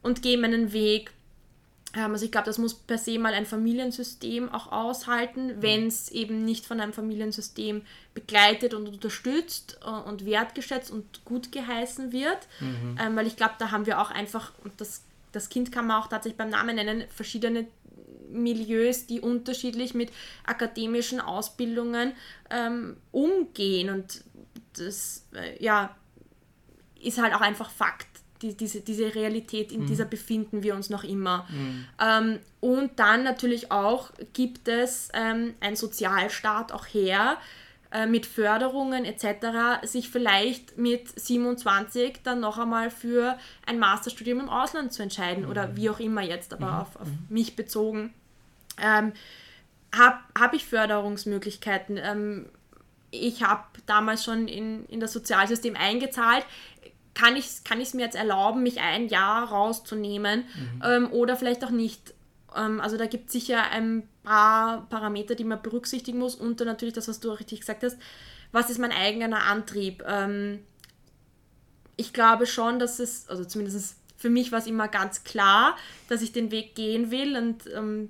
und 0.02 0.22
gehe 0.22 0.38
meinen 0.38 0.74
Weg. 0.74 1.12
Ähm, 1.96 2.12
also 2.12 2.26
ich 2.26 2.32
glaube, 2.32 2.46
das 2.46 2.58
muss 2.58 2.74
per 2.74 2.98
se 2.98 3.18
mal 3.18 3.34
ein 3.34 3.46
Familiensystem 3.46 4.54
auch 4.54 4.72
aushalten, 4.72 5.48
mhm. 5.48 5.62
wenn 5.62 5.88
es 5.88 6.10
eben 6.12 6.46
nicht 6.46 6.66
von 6.66 6.80
einem 6.80 6.94
Familiensystem 6.94 7.82
begleitet 8.14 8.74
und 8.74 8.88
unterstützt 8.88 9.80
äh, 9.86 9.90
und 9.90 10.26
wertgeschätzt 10.26 10.92
und 10.92 11.26
gut 11.26 11.52
geheißen 11.52 12.12
wird. 12.12 12.48
Mhm. 12.60 12.98
Ähm, 13.00 13.16
weil 13.16 13.28
ich 13.28 13.36
glaube, 13.36 13.56
da 13.60 13.72
haben 13.72 13.86
wir 13.86 14.02
auch 14.02 14.12
einfach, 14.12 14.54
und 14.64 14.80
das, 14.82 15.04
das 15.32 15.50
Kind 15.50 15.72
kann 15.72 15.88
man 15.88 16.02
auch 16.02 16.08
tatsächlich 16.08 16.38
beim 16.38 16.50
Namen 16.50 16.76
nennen, 16.76 17.06
verschiedene 17.10 17.68
Milieus, 18.30 19.06
die 19.06 19.22
unterschiedlich 19.22 19.94
mit 19.94 20.12
akademischen 20.46 21.22
Ausbildungen 21.22 22.14
ähm, 22.50 22.98
umgehen. 23.12 23.90
Und 23.90 24.24
das, 24.74 25.26
äh, 25.34 25.64
ja, 25.64 25.96
ist 27.06 27.22
halt 27.22 27.34
auch 27.34 27.42
einfach 27.42 27.70
Fakt. 27.70 28.08
Die, 28.42 28.56
diese, 28.56 28.82
diese 28.82 29.16
Realität, 29.16 29.72
in 29.72 29.84
mhm. 29.84 29.88
dieser 29.88 30.06
befinden 30.06 30.62
wir 30.62 30.76
uns 30.76 30.90
noch 30.90 31.06
immer. 31.06 31.48
Mhm. 31.50 31.86
Ähm, 32.02 32.40
und 32.60 33.00
dann 33.00 33.24
natürlich 33.24 33.72
auch 33.72 34.12
gibt 34.34 34.68
es 34.68 35.10
ähm, 35.14 35.54
ein 35.62 35.78
Sozialstaat 35.78 36.74
auch 36.74 36.86
her, 36.86 37.38
äh, 37.96 38.08
mit 38.08 38.26
Förderungen 38.26 39.06
etc., 39.06 39.84
sich 39.84 40.10
vielleicht 40.10 40.78
mit 40.78 41.18
27 41.18 42.20
dann 42.24 42.42
noch 42.42 42.58
einmal 42.58 42.90
für 42.90 43.38
ein 43.66 43.80
Masterstudium 43.80 44.42
im 44.42 44.50
Ausland 44.50 44.92
zu 44.92 45.02
entscheiden 45.02 45.46
mhm. 45.46 45.50
oder 45.50 45.78
wie 45.78 45.90
auch 45.90 46.02
immer 46.02 46.22
jetzt, 46.22 46.54
aber 46.54 46.68
mhm. 46.68 46.74
auf, 46.74 46.96
auf 46.98 47.08
mhm. 47.08 47.20
mich 47.30 47.56
bezogen. 47.56 48.14
Ähm, 48.82 49.14
habe 49.96 50.18
hab 50.38 50.54
ich 50.54 50.66
Förderungsmöglichkeiten? 50.66 51.98
Ähm, 51.98 52.48
ich 53.12 53.44
habe 53.44 53.64
damals 53.86 54.26
schon 54.26 54.48
in, 54.48 54.86
in 54.88 55.00
das 55.00 55.14
Sozialsystem 55.14 55.76
eingezahlt 55.78 56.46
kann 57.16 57.36
ich 57.36 57.46
es 57.46 57.64
kann 57.64 57.80
mir 57.80 58.04
jetzt 58.04 58.16
erlauben, 58.16 58.62
mich 58.62 58.80
ein 58.80 59.08
Jahr 59.08 59.50
rauszunehmen 59.50 60.42
mhm. 60.42 60.84
ähm, 60.84 61.12
oder 61.12 61.36
vielleicht 61.36 61.64
auch 61.64 61.72
nicht. 61.72 62.14
Ähm, 62.56 62.80
also 62.80 62.98
da 62.98 63.08
gibt 63.08 63.28
es 63.28 63.34
sicher 63.34 63.72
ein 63.72 64.08
paar 64.24 64.88
Parameter, 64.90 65.34
die 65.34 65.46
man 65.46 65.62
berücksichtigen 65.62 66.20
muss 66.20 66.36
und 66.36 66.60
dann 66.60 66.68
natürlich 66.68 66.94
das, 66.94 67.08
was 67.08 67.20
du 67.20 67.32
auch 67.32 67.40
richtig 67.40 67.62
gesagt 67.62 67.84
hast, 67.84 67.98
was 68.52 68.70
ist 68.70 68.80
mein 68.80 68.92
eigener 68.92 69.44
Antrieb? 69.46 70.04
Ähm, 70.06 70.60
ich 71.98 72.14
glaube 72.14 72.46
schon, 72.46 72.80
dass 72.80 73.00
es, 73.00 73.28
also 73.30 73.46
zumindest 73.46 73.96
für 74.18 74.30
mich 74.30 74.52
war 74.52 74.60
es 74.60 74.68
immer 74.68 74.88
ganz 74.88 75.24
klar, 75.24 75.78
dass 76.10 76.22
ich 76.22 76.32
den 76.32 76.52
Weg 76.52 76.76
gehen 76.76 77.12
will 77.12 77.38
und 77.38 77.64
ähm, 77.74 78.10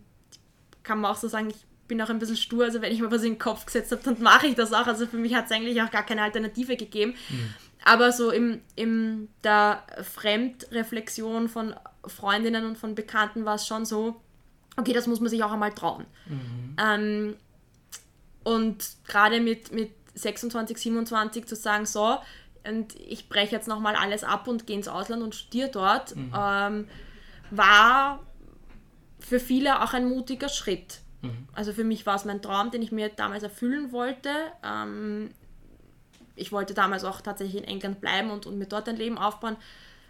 kann 0.84 1.00
man 1.00 1.12
auch 1.12 1.18
so 1.18 1.28
sagen, 1.28 1.50
ich 1.50 1.66
bin 1.88 2.02
auch 2.02 2.10
ein 2.10 2.20
bisschen 2.20 2.38
stur, 2.38 2.64
also 2.64 2.82
wenn 2.82 2.92
ich 2.92 3.02
mir 3.02 3.12
was 3.12 3.24
in 3.24 3.34
den 3.34 3.40
Kopf 3.40 3.66
gesetzt 3.66 3.92
habe, 3.92 4.02
dann 4.04 4.22
mache 4.22 4.48
ich 4.48 4.56
das 4.56 4.74
auch. 4.74 4.88
Also 4.88 5.06
für 5.06 5.18
mich 5.18 5.36
hat 5.36 5.46
es 5.46 5.52
eigentlich 5.52 5.82
auch 5.82 5.92
gar 5.92 6.04
keine 6.04 6.24
Alternative 6.24 6.78
gegeben. 6.78 7.16
Mhm. 7.30 7.54
Aber 7.86 8.12
so 8.12 8.32
im, 8.32 8.62
im 8.76 9.30
der 9.44 9.84
Fremdreflexion 10.02 11.48
von 11.48 11.76
Freundinnen 12.06 12.66
und 12.66 12.78
von 12.78 12.96
Bekannten 12.96 13.46
war 13.46 13.56
es 13.56 13.68
schon 13.68 13.86
so, 13.86 14.22
okay, 14.76 14.92
das 14.92 15.08
muss 15.08 15.20
man 15.20 15.30
sich 15.30 15.44
auch 15.44 15.52
einmal 15.52 15.72
trauen. 15.72 16.06
Mhm. 16.28 16.76
Ähm, 16.84 17.36
und 18.44 18.84
gerade 19.08 19.40
mit, 19.40 19.72
mit 19.72 19.92
26, 20.16 20.78
27 20.78 21.46
zu 21.46 21.56
sagen, 21.56 21.86
so, 21.86 22.18
und 22.68 22.96
ich 22.96 23.30
breche 23.30 23.56
jetzt 23.56 23.68
nochmal 23.68 23.96
alles 23.96 24.24
ab 24.24 24.48
und 24.48 24.66
gehe 24.66 24.76
ins 24.76 24.88
Ausland 24.88 25.22
und 25.22 25.36
studiere 25.36 25.70
dort, 25.70 26.16
mhm. 26.16 26.34
ähm, 26.36 26.88
war 27.52 28.20
für 29.20 29.40
viele 29.40 29.84
auch 29.84 29.94
ein 29.94 30.10
mutiger 30.10 30.50
Schritt. 30.50 31.02
Mhm. 31.22 31.48
Also 31.54 31.72
für 31.72 31.84
mich 31.84 32.08
war 32.08 32.16
es 32.16 32.26
mein 32.26 32.42
Traum, 32.42 32.72
den 32.72 32.82
ich 32.82 32.92
mir 32.92 33.10
damals 33.10 33.44
erfüllen 33.44 33.92
wollte. 33.92 34.30
Ähm, 34.64 35.32
ich 36.36 36.52
wollte 36.52 36.74
damals 36.74 37.04
auch 37.04 37.22
tatsächlich 37.22 37.62
in 37.62 37.68
England 37.68 38.02
bleiben 38.02 38.30
und, 38.30 38.46
und 38.46 38.58
mir 38.58 38.66
dort 38.66 38.90
ein 38.90 38.98
Leben 38.98 39.18
aufbauen. 39.18 39.58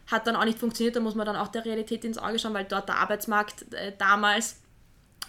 Hat 0.07 0.27
dann 0.27 0.35
auch 0.35 0.45
nicht 0.45 0.59
funktioniert, 0.59 0.95
da 0.95 0.99
muss 0.99 1.15
man 1.15 1.25
dann 1.25 1.35
auch 1.35 1.47
der 1.47 1.65
Realität 1.65 2.05
ins 2.05 2.17
Auge 2.17 2.39
schauen, 2.39 2.53
weil 2.53 2.65
dort 2.65 2.89
der 2.89 2.97
Arbeitsmarkt 2.97 3.73
äh, 3.73 3.91
damals 3.97 4.61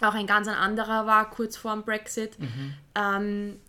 auch 0.01 0.13
ein 0.13 0.27
ganz 0.27 0.47
anderer 0.47 1.07
war, 1.07 1.29
kurz 1.29 1.57
vor 1.57 1.73
dem 1.73 1.83
Brexit. 1.83 2.39
Mhm. 2.39 2.73
Ähm, 2.95 3.59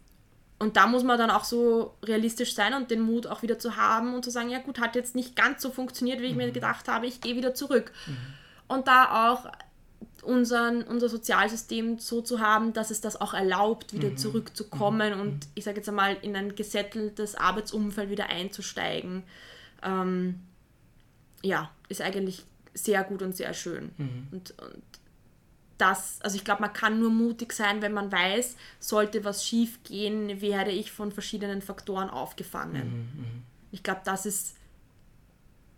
und 0.59 0.77
da 0.77 0.87
muss 0.87 1.05
man 1.05 1.19
dann 1.19 1.31
auch 1.31 1.45
so 1.45 1.95
realistisch 2.05 2.55
sein 2.55 2.75
und 2.75 2.91
den 2.91 3.01
Mut 3.01 3.27
auch 3.27 3.43
wieder 3.43 3.59
zu 3.59 3.77
haben 3.77 4.14
und 4.14 4.25
zu 4.25 4.31
sagen, 4.31 4.51
ja 4.51 4.59
gut, 4.59 4.81
hat 4.81 4.97
jetzt 4.97 5.14
nicht 5.14 5.37
ganz 5.37 5.62
so 5.62 5.71
funktioniert, 5.71 6.21
wie 6.21 6.27
ich 6.27 6.33
mhm. 6.33 6.38
mir 6.38 6.51
gedacht 6.51 6.88
habe, 6.88 7.07
ich 7.07 7.21
gehe 7.21 7.37
wieder 7.37 7.55
zurück. 7.55 7.93
Mhm. 8.07 8.17
Und 8.67 8.88
da 8.88 9.31
auch 9.31 9.47
unseren, 10.29 10.83
unser 10.83 11.09
Sozialsystem 11.09 11.99
so 11.99 12.21
zu 12.21 12.38
haben, 12.38 12.75
dass 12.75 12.91
es 12.91 13.01
das 13.01 13.19
auch 13.19 13.33
erlaubt, 13.33 13.95
wieder 13.95 14.11
mhm. 14.11 14.17
zurückzukommen 14.19 15.14
mhm. 15.14 15.21
und 15.21 15.49
ich 15.55 15.64
sage 15.64 15.79
jetzt 15.79 15.88
einmal 15.88 16.19
in 16.21 16.37
ein 16.37 16.55
gesetteltes 16.55 17.35
Arbeitsumfeld 17.35 18.11
wieder 18.11 18.29
einzusteigen. 18.29 19.23
Ähm, 19.83 20.41
ja, 21.43 21.71
ist 21.88 22.03
eigentlich 22.03 22.45
sehr 22.75 23.03
gut 23.05 23.23
und 23.23 23.35
sehr 23.35 23.55
schön. 23.55 23.91
Mhm. 23.97 24.29
Und, 24.31 24.51
und 24.61 24.83
das, 25.79 26.21
also 26.21 26.37
ich 26.37 26.45
glaube, 26.45 26.61
man 26.61 26.73
kann 26.75 27.01
nur 27.01 27.11
mutig 27.11 27.53
sein, 27.55 27.81
wenn 27.81 27.93
man 27.93 28.12
weiß, 28.12 28.57
sollte 28.81 29.25
was 29.25 29.47
schief 29.47 29.83
gehen, 29.83 30.43
werde 30.43 30.73
ich 30.73 30.93
von 30.93 31.11
verschiedenen 31.11 31.62
Faktoren 31.62 32.11
aufgefangen. 32.11 32.88
Mhm, 32.88 33.23
mhm. 33.23 33.43
ich 33.71 33.83
glaube, 33.83 34.03
das 34.05 34.27
ist 34.27 34.58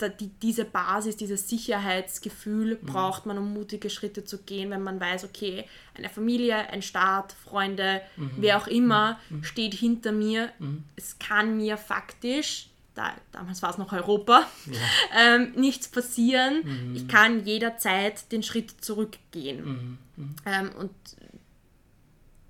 die, 0.09 0.29
diese 0.29 0.65
Basis, 0.65 1.17
dieses 1.17 1.49
Sicherheitsgefühl 1.49 2.79
mhm. 2.81 2.87
braucht 2.87 3.27
man, 3.27 3.39
um 3.39 3.53
mutige 3.53 3.91
Schritte 3.91 4.25
zu 4.25 4.39
gehen, 4.39 4.71
wenn 4.71 4.83
man 4.83 5.01
weiß, 5.01 5.25
okay, 5.25 5.65
eine 5.95 6.09
Familie, 6.09 6.57
ein 6.57 6.83
Staat, 6.83 7.33
Freunde, 7.33 8.01
mhm. 8.17 8.31
wer 8.39 8.57
auch 8.57 8.67
immer 8.67 9.19
mhm. 9.29 9.45
steht 9.45 9.75
hinter 9.75 10.13
mir. 10.13 10.51
Mhm. 10.59 10.85
Es 10.97 11.19
kann 11.19 11.57
mir 11.57 11.77
faktisch 11.77 12.71
da, 12.95 13.15
damals 13.33 13.63
war 13.63 13.71
es 13.71 13.79
noch 13.79 13.93
Europa, 13.93 14.47
ja. 14.67 14.79
ähm, 15.37 15.53
nichts 15.53 15.89
passieren. 15.89 16.63
Mhm. 16.65 16.97
Ich 16.97 17.09
kann 17.09 17.45
jederzeit 17.45 18.31
den 18.33 18.43
Schritt 18.43 18.85
zurückgehen. 18.85 19.65
Mhm. 19.65 19.99
Mhm. 20.17 20.37
Ähm, 20.45 20.71
und 20.77 20.91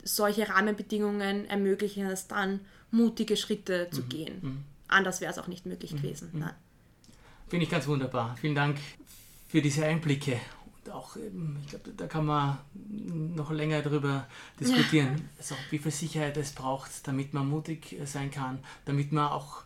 solche 0.03 0.49
Rahmenbedingungen 0.49 1.47
ermöglichen 1.47 2.07
es 2.07 2.27
dann, 2.27 2.61
mutige 2.91 3.37
Schritte 3.37 3.89
zu 3.91 4.03
mhm. 4.03 4.09
gehen. 4.09 4.39
Mhm. 4.41 4.65
Anders 4.89 5.21
wäre 5.21 5.33
es 5.33 5.39
auch 5.39 5.47
nicht 5.47 5.67
möglich 5.67 5.93
mhm. 5.93 5.97
gewesen. 5.99 6.31
Nein. 6.33 6.55
Finde 7.51 7.65
ich 7.65 7.71
ganz 7.71 7.89
wunderbar. 7.89 8.37
Vielen 8.41 8.55
Dank 8.55 8.79
für 9.49 9.61
diese 9.61 9.85
Einblicke. 9.85 10.41
Und 10.85 10.93
auch, 10.93 11.17
ich 11.17 11.69
glaube, 11.69 11.91
da 11.97 12.07
kann 12.07 12.25
man 12.25 12.59
noch 13.35 13.51
länger 13.51 13.83
darüber 13.83 14.29
diskutieren, 14.59 15.17
ja. 15.17 15.25
also, 15.39 15.57
wie 15.71 15.79
viel 15.79 15.91
Sicherheit 15.91 16.37
es 16.37 16.53
braucht, 16.53 17.09
damit 17.09 17.35
man 17.35 17.49
mutig 17.49 17.97
sein 18.05 18.31
kann, 18.31 18.61
damit 18.85 19.11
man 19.11 19.29
auch 19.29 19.65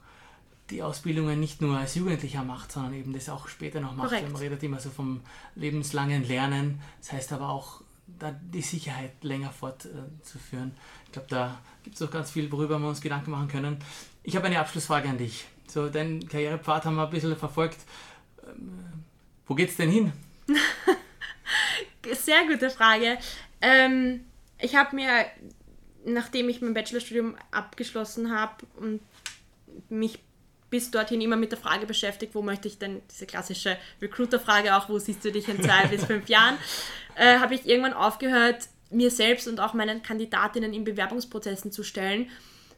die 0.71 0.83
Ausbildungen 0.83 1.39
nicht 1.39 1.61
nur 1.61 1.77
als 1.77 1.95
Jugendlicher 1.95 2.43
macht, 2.43 2.73
sondern 2.73 2.95
eben 2.95 3.13
das 3.13 3.29
auch 3.29 3.49
später 3.49 3.81
noch 3.81 3.95
macht. 3.95 4.09
Korrekt. 4.09 4.33
Man 4.33 4.41
redet 4.41 4.63
immer 4.63 4.81
so 4.81 4.89
vom 4.89 5.21
lebenslangen 5.55 6.27
Lernen. 6.27 6.81
Das 7.01 7.13
heißt 7.13 7.33
aber 7.35 7.51
auch, 7.51 7.83
da 8.07 8.33
die 8.33 8.63
Sicherheit 8.63 9.23
länger 9.23 9.51
fortzuführen. 9.51 10.73
ich 11.05 11.13
glaube, 11.13 11.29
da 11.29 11.61
gibt 11.83 11.97
es 11.97 12.01
noch 12.01 12.11
ganz 12.11 12.31
viel, 12.31 12.51
worüber 12.51 12.79
wir 12.79 12.89
uns 12.89 13.03
Gedanken 13.03 13.31
machen 13.31 13.49
können. 13.49 13.77
Ich 14.23 14.37
habe 14.37 14.47
eine 14.47 14.59
Abschlussfrage 14.59 15.09
an 15.11 15.19
dich. 15.19 15.45
So, 15.67 15.89
deinen 15.89 16.29
Karrierepfad 16.29 16.85
haben 16.85 16.97
wir 16.97 17.05
ein 17.05 17.11
bisschen 17.11 17.37
verfolgt. 17.37 17.79
Wo 19.47 19.55
geht's 19.55 19.77
denn 19.77 19.91
hin? 19.91 20.13
Sehr 22.13 22.47
gute 22.47 22.71
Frage. 22.71 23.19
Ähm, 23.61 24.25
ich 24.59 24.77
habe 24.77 24.95
mir, 24.95 25.27
nachdem 26.05 26.49
ich 26.49 26.61
mein 26.61 26.75
Bachelorstudium 26.75 27.37
abgeschlossen 27.51 28.37
habe 28.37 28.67
und 28.77 29.01
mich 29.89 30.19
bis 30.71 30.91
dorthin 30.91 31.21
immer 31.21 31.37
mit 31.37 31.53
der 31.53 31.59
Frage 31.59 31.87
beschäftigt, 31.87 32.35
wo 32.35 32.43
möchte 32.43 32.69
ich 32.69 32.79
denn, 32.79 33.01
diese 33.11 33.27
klassische 33.27 33.77
Recruiter-Frage 34.03 34.75
auch, 34.77 34.89
wo 34.89 34.99
siehst 34.99 35.25
du 35.25 35.31
dich 35.31 35.49
in 35.49 35.63
zwei 35.63 35.87
bis 35.87 36.05
fünf 36.05 36.29
Jahren, 36.29 36.59
äh, 37.15 37.39
habe 37.39 37.55
ich 37.55 37.67
irgendwann 37.67 37.93
aufgehört, 37.93 38.69
mir 38.91 39.11
selbst 39.11 39.47
und 39.49 39.61
auch 39.61 39.75
meinen 39.75 40.03
Kandidatinnen 40.03 40.73
in 40.73 40.85
Bewerbungsprozessen 40.85 41.73
zu 41.73 41.85
stellen, 41.85 42.29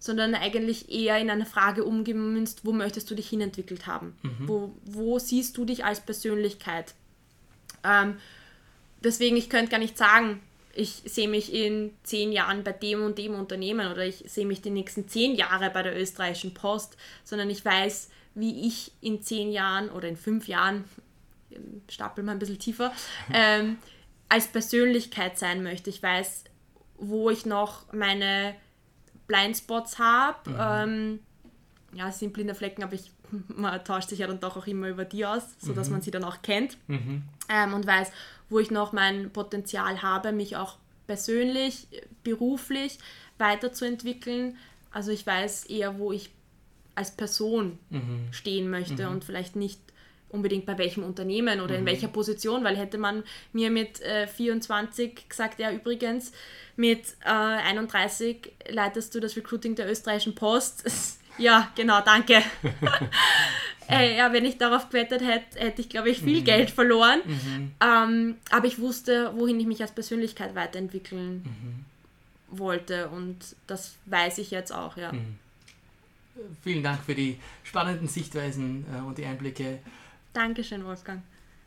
sondern 0.06 0.34
eigentlich 0.34 0.90
eher 0.90 1.18
in 1.18 1.30
eine 1.30 1.46
Frage 1.46 1.84
umgemünzt, 1.84 2.60
wo 2.64 2.72
möchtest 2.72 3.10
du 3.10 3.14
dich 3.14 3.28
hinentwickelt 3.28 3.86
haben? 3.86 4.16
Mhm. 4.22 4.48
Wo, 4.48 4.74
wo 4.84 5.18
siehst 5.18 5.56
du 5.56 5.64
dich 5.64 5.84
als 5.84 6.00
Persönlichkeit? 6.00 6.94
Ähm, 7.84 8.16
deswegen, 9.02 9.36
ich 9.36 9.50
könnte 9.50 9.70
gar 9.70 9.78
nicht 9.78 9.98
sagen, 9.98 10.40
ich 10.72 11.02
sehe 11.04 11.28
mich 11.28 11.52
in 11.52 11.92
zehn 12.02 12.32
Jahren 12.32 12.62
bei 12.62 12.72
dem 12.72 13.02
und 13.02 13.18
dem 13.18 13.34
Unternehmen 13.34 13.90
oder 13.90 14.04
ich 14.04 14.24
sehe 14.26 14.46
mich 14.46 14.60
die 14.62 14.70
nächsten 14.70 15.08
zehn 15.08 15.34
Jahre 15.34 15.70
bei 15.70 15.82
der 15.82 15.98
österreichischen 15.98 16.54
Post, 16.54 16.96
sondern 17.24 17.50
ich 17.50 17.64
weiß, 17.64 18.10
wie 18.34 18.66
ich 18.66 18.92
in 19.00 19.22
zehn 19.22 19.50
Jahren 19.50 19.88
oder 19.90 20.08
in 20.08 20.16
fünf 20.16 20.46
Jahren, 20.46 20.84
stapeln 21.88 22.26
wir 22.26 22.32
ein 22.32 22.38
bisschen 22.38 22.58
tiefer, 22.58 22.92
ähm, 23.32 23.78
als 24.28 24.48
Persönlichkeit 24.48 25.38
sein 25.38 25.62
möchte. 25.62 25.88
Ich 25.88 26.02
weiß, 26.02 26.44
wo 26.98 27.30
ich 27.30 27.46
noch 27.46 27.90
meine 27.92 28.54
Blindspots 29.26 29.98
habe. 29.98 30.50
Mhm. 30.50 30.56
Ähm, 30.58 31.20
ja, 31.92 32.08
es 32.08 32.18
sind 32.18 32.32
blinde 32.32 32.54
Flecken, 32.54 32.82
aber 32.82 32.94
ich, 32.94 33.10
man 33.48 33.82
tauscht 33.84 34.08
sich 34.08 34.20
ja 34.20 34.26
dann 34.26 34.40
doch 34.40 34.56
auch 34.56 34.66
immer 34.66 34.88
über 34.88 35.04
die 35.04 35.24
aus, 35.26 35.56
sodass 35.58 35.88
mhm. 35.88 35.94
man 35.94 36.02
sie 36.02 36.10
dann 36.10 36.24
auch 36.24 36.42
kennt 36.42 36.76
mhm. 36.88 37.22
ähm, 37.48 37.74
und 37.74 37.86
weiß, 37.86 38.10
wo 38.48 38.58
ich 38.58 38.70
noch 38.70 38.92
mein 38.92 39.30
Potenzial 39.30 40.02
habe, 40.02 40.32
mich 40.32 40.56
auch 40.56 40.76
persönlich, 41.06 41.88
beruflich 42.22 42.98
weiterzuentwickeln. 43.38 44.56
Also 44.90 45.10
ich 45.10 45.26
weiß 45.26 45.66
eher, 45.66 45.98
wo 45.98 46.12
ich 46.12 46.30
als 46.94 47.10
Person 47.10 47.78
mhm. 47.90 48.28
stehen 48.30 48.70
möchte 48.70 49.06
mhm. 49.06 49.12
und 49.12 49.24
vielleicht 49.24 49.56
nicht 49.56 49.80
unbedingt 50.36 50.66
bei 50.66 50.78
welchem 50.78 51.02
Unternehmen 51.02 51.60
oder 51.60 51.74
mhm. 51.74 51.80
in 51.80 51.86
welcher 51.86 52.08
Position, 52.08 52.62
weil 52.62 52.76
hätte 52.76 52.98
man 52.98 53.24
mir 53.52 53.70
mit 53.70 54.00
äh, 54.02 54.26
24 54.26 55.28
gesagt, 55.28 55.58
ja 55.58 55.72
übrigens, 55.72 56.32
mit 56.76 57.16
äh, 57.24 57.28
31 57.28 58.52
leitest 58.68 59.14
du 59.14 59.20
das 59.20 59.36
Recruiting 59.36 59.74
der 59.74 59.90
österreichischen 59.90 60.34
Post. 60.34 60.84
ja, 61.38 61.70
genau, 61.74 62.00
danke. 62.02 62.42
Äh, 63.88 64.16
ja, 64.16 64.32
wenn 64.32 64.44
ich 64.44 64.58
darauf 64.58 64.88
gewettet 64.88 65.22
hätte, 65.22 65.60
hätte 65.60 65.80
ich, 65.80 65.88
glaube 65.88 66.10
ich, 66.10 66.20
viel 66.20 66.40
mhm. 66.40 66.44
Geld 66.44 66.70
verloren. 66.70 67.20
Mhm. 67.24 67.72
Ähm, 67.80 68.36
aber 68.50 68.66
ich 68.66 68.80
wusste, 68.80 69.32
wohin 69.36 69.60
ich 69.60 69.66
mich 69.66 69.80
als 69.80 69.92
Persönlichkeit 69.92 70.54
weiterentwickeln 70.54 71.44
mhm. 71.44 72.58
wollte. 72.58 73.08
Und 73.08 73.36
das 73.66 73.96
weiß 74.06 74.38
ich 74.38 74.50
jetzt 74.50 74.72
auch, 74.72 74.96
ja. 74.96 75.12
Mhm. 75.12 75.38
Vielen 76.62 76.82
Dank 76.82 77.02
für 77.04 77.14
die 77.14 77.38
spannenden 77.62 78.08
Sichtweisen 78.08 78.84
äh, 78.92 79.00
und 79.00 79.18
die 79.18 79.24
Einblicke. 79.24 79.78
Dankeschön, 80.36 80.84
Wolfgang. 80.84 81.22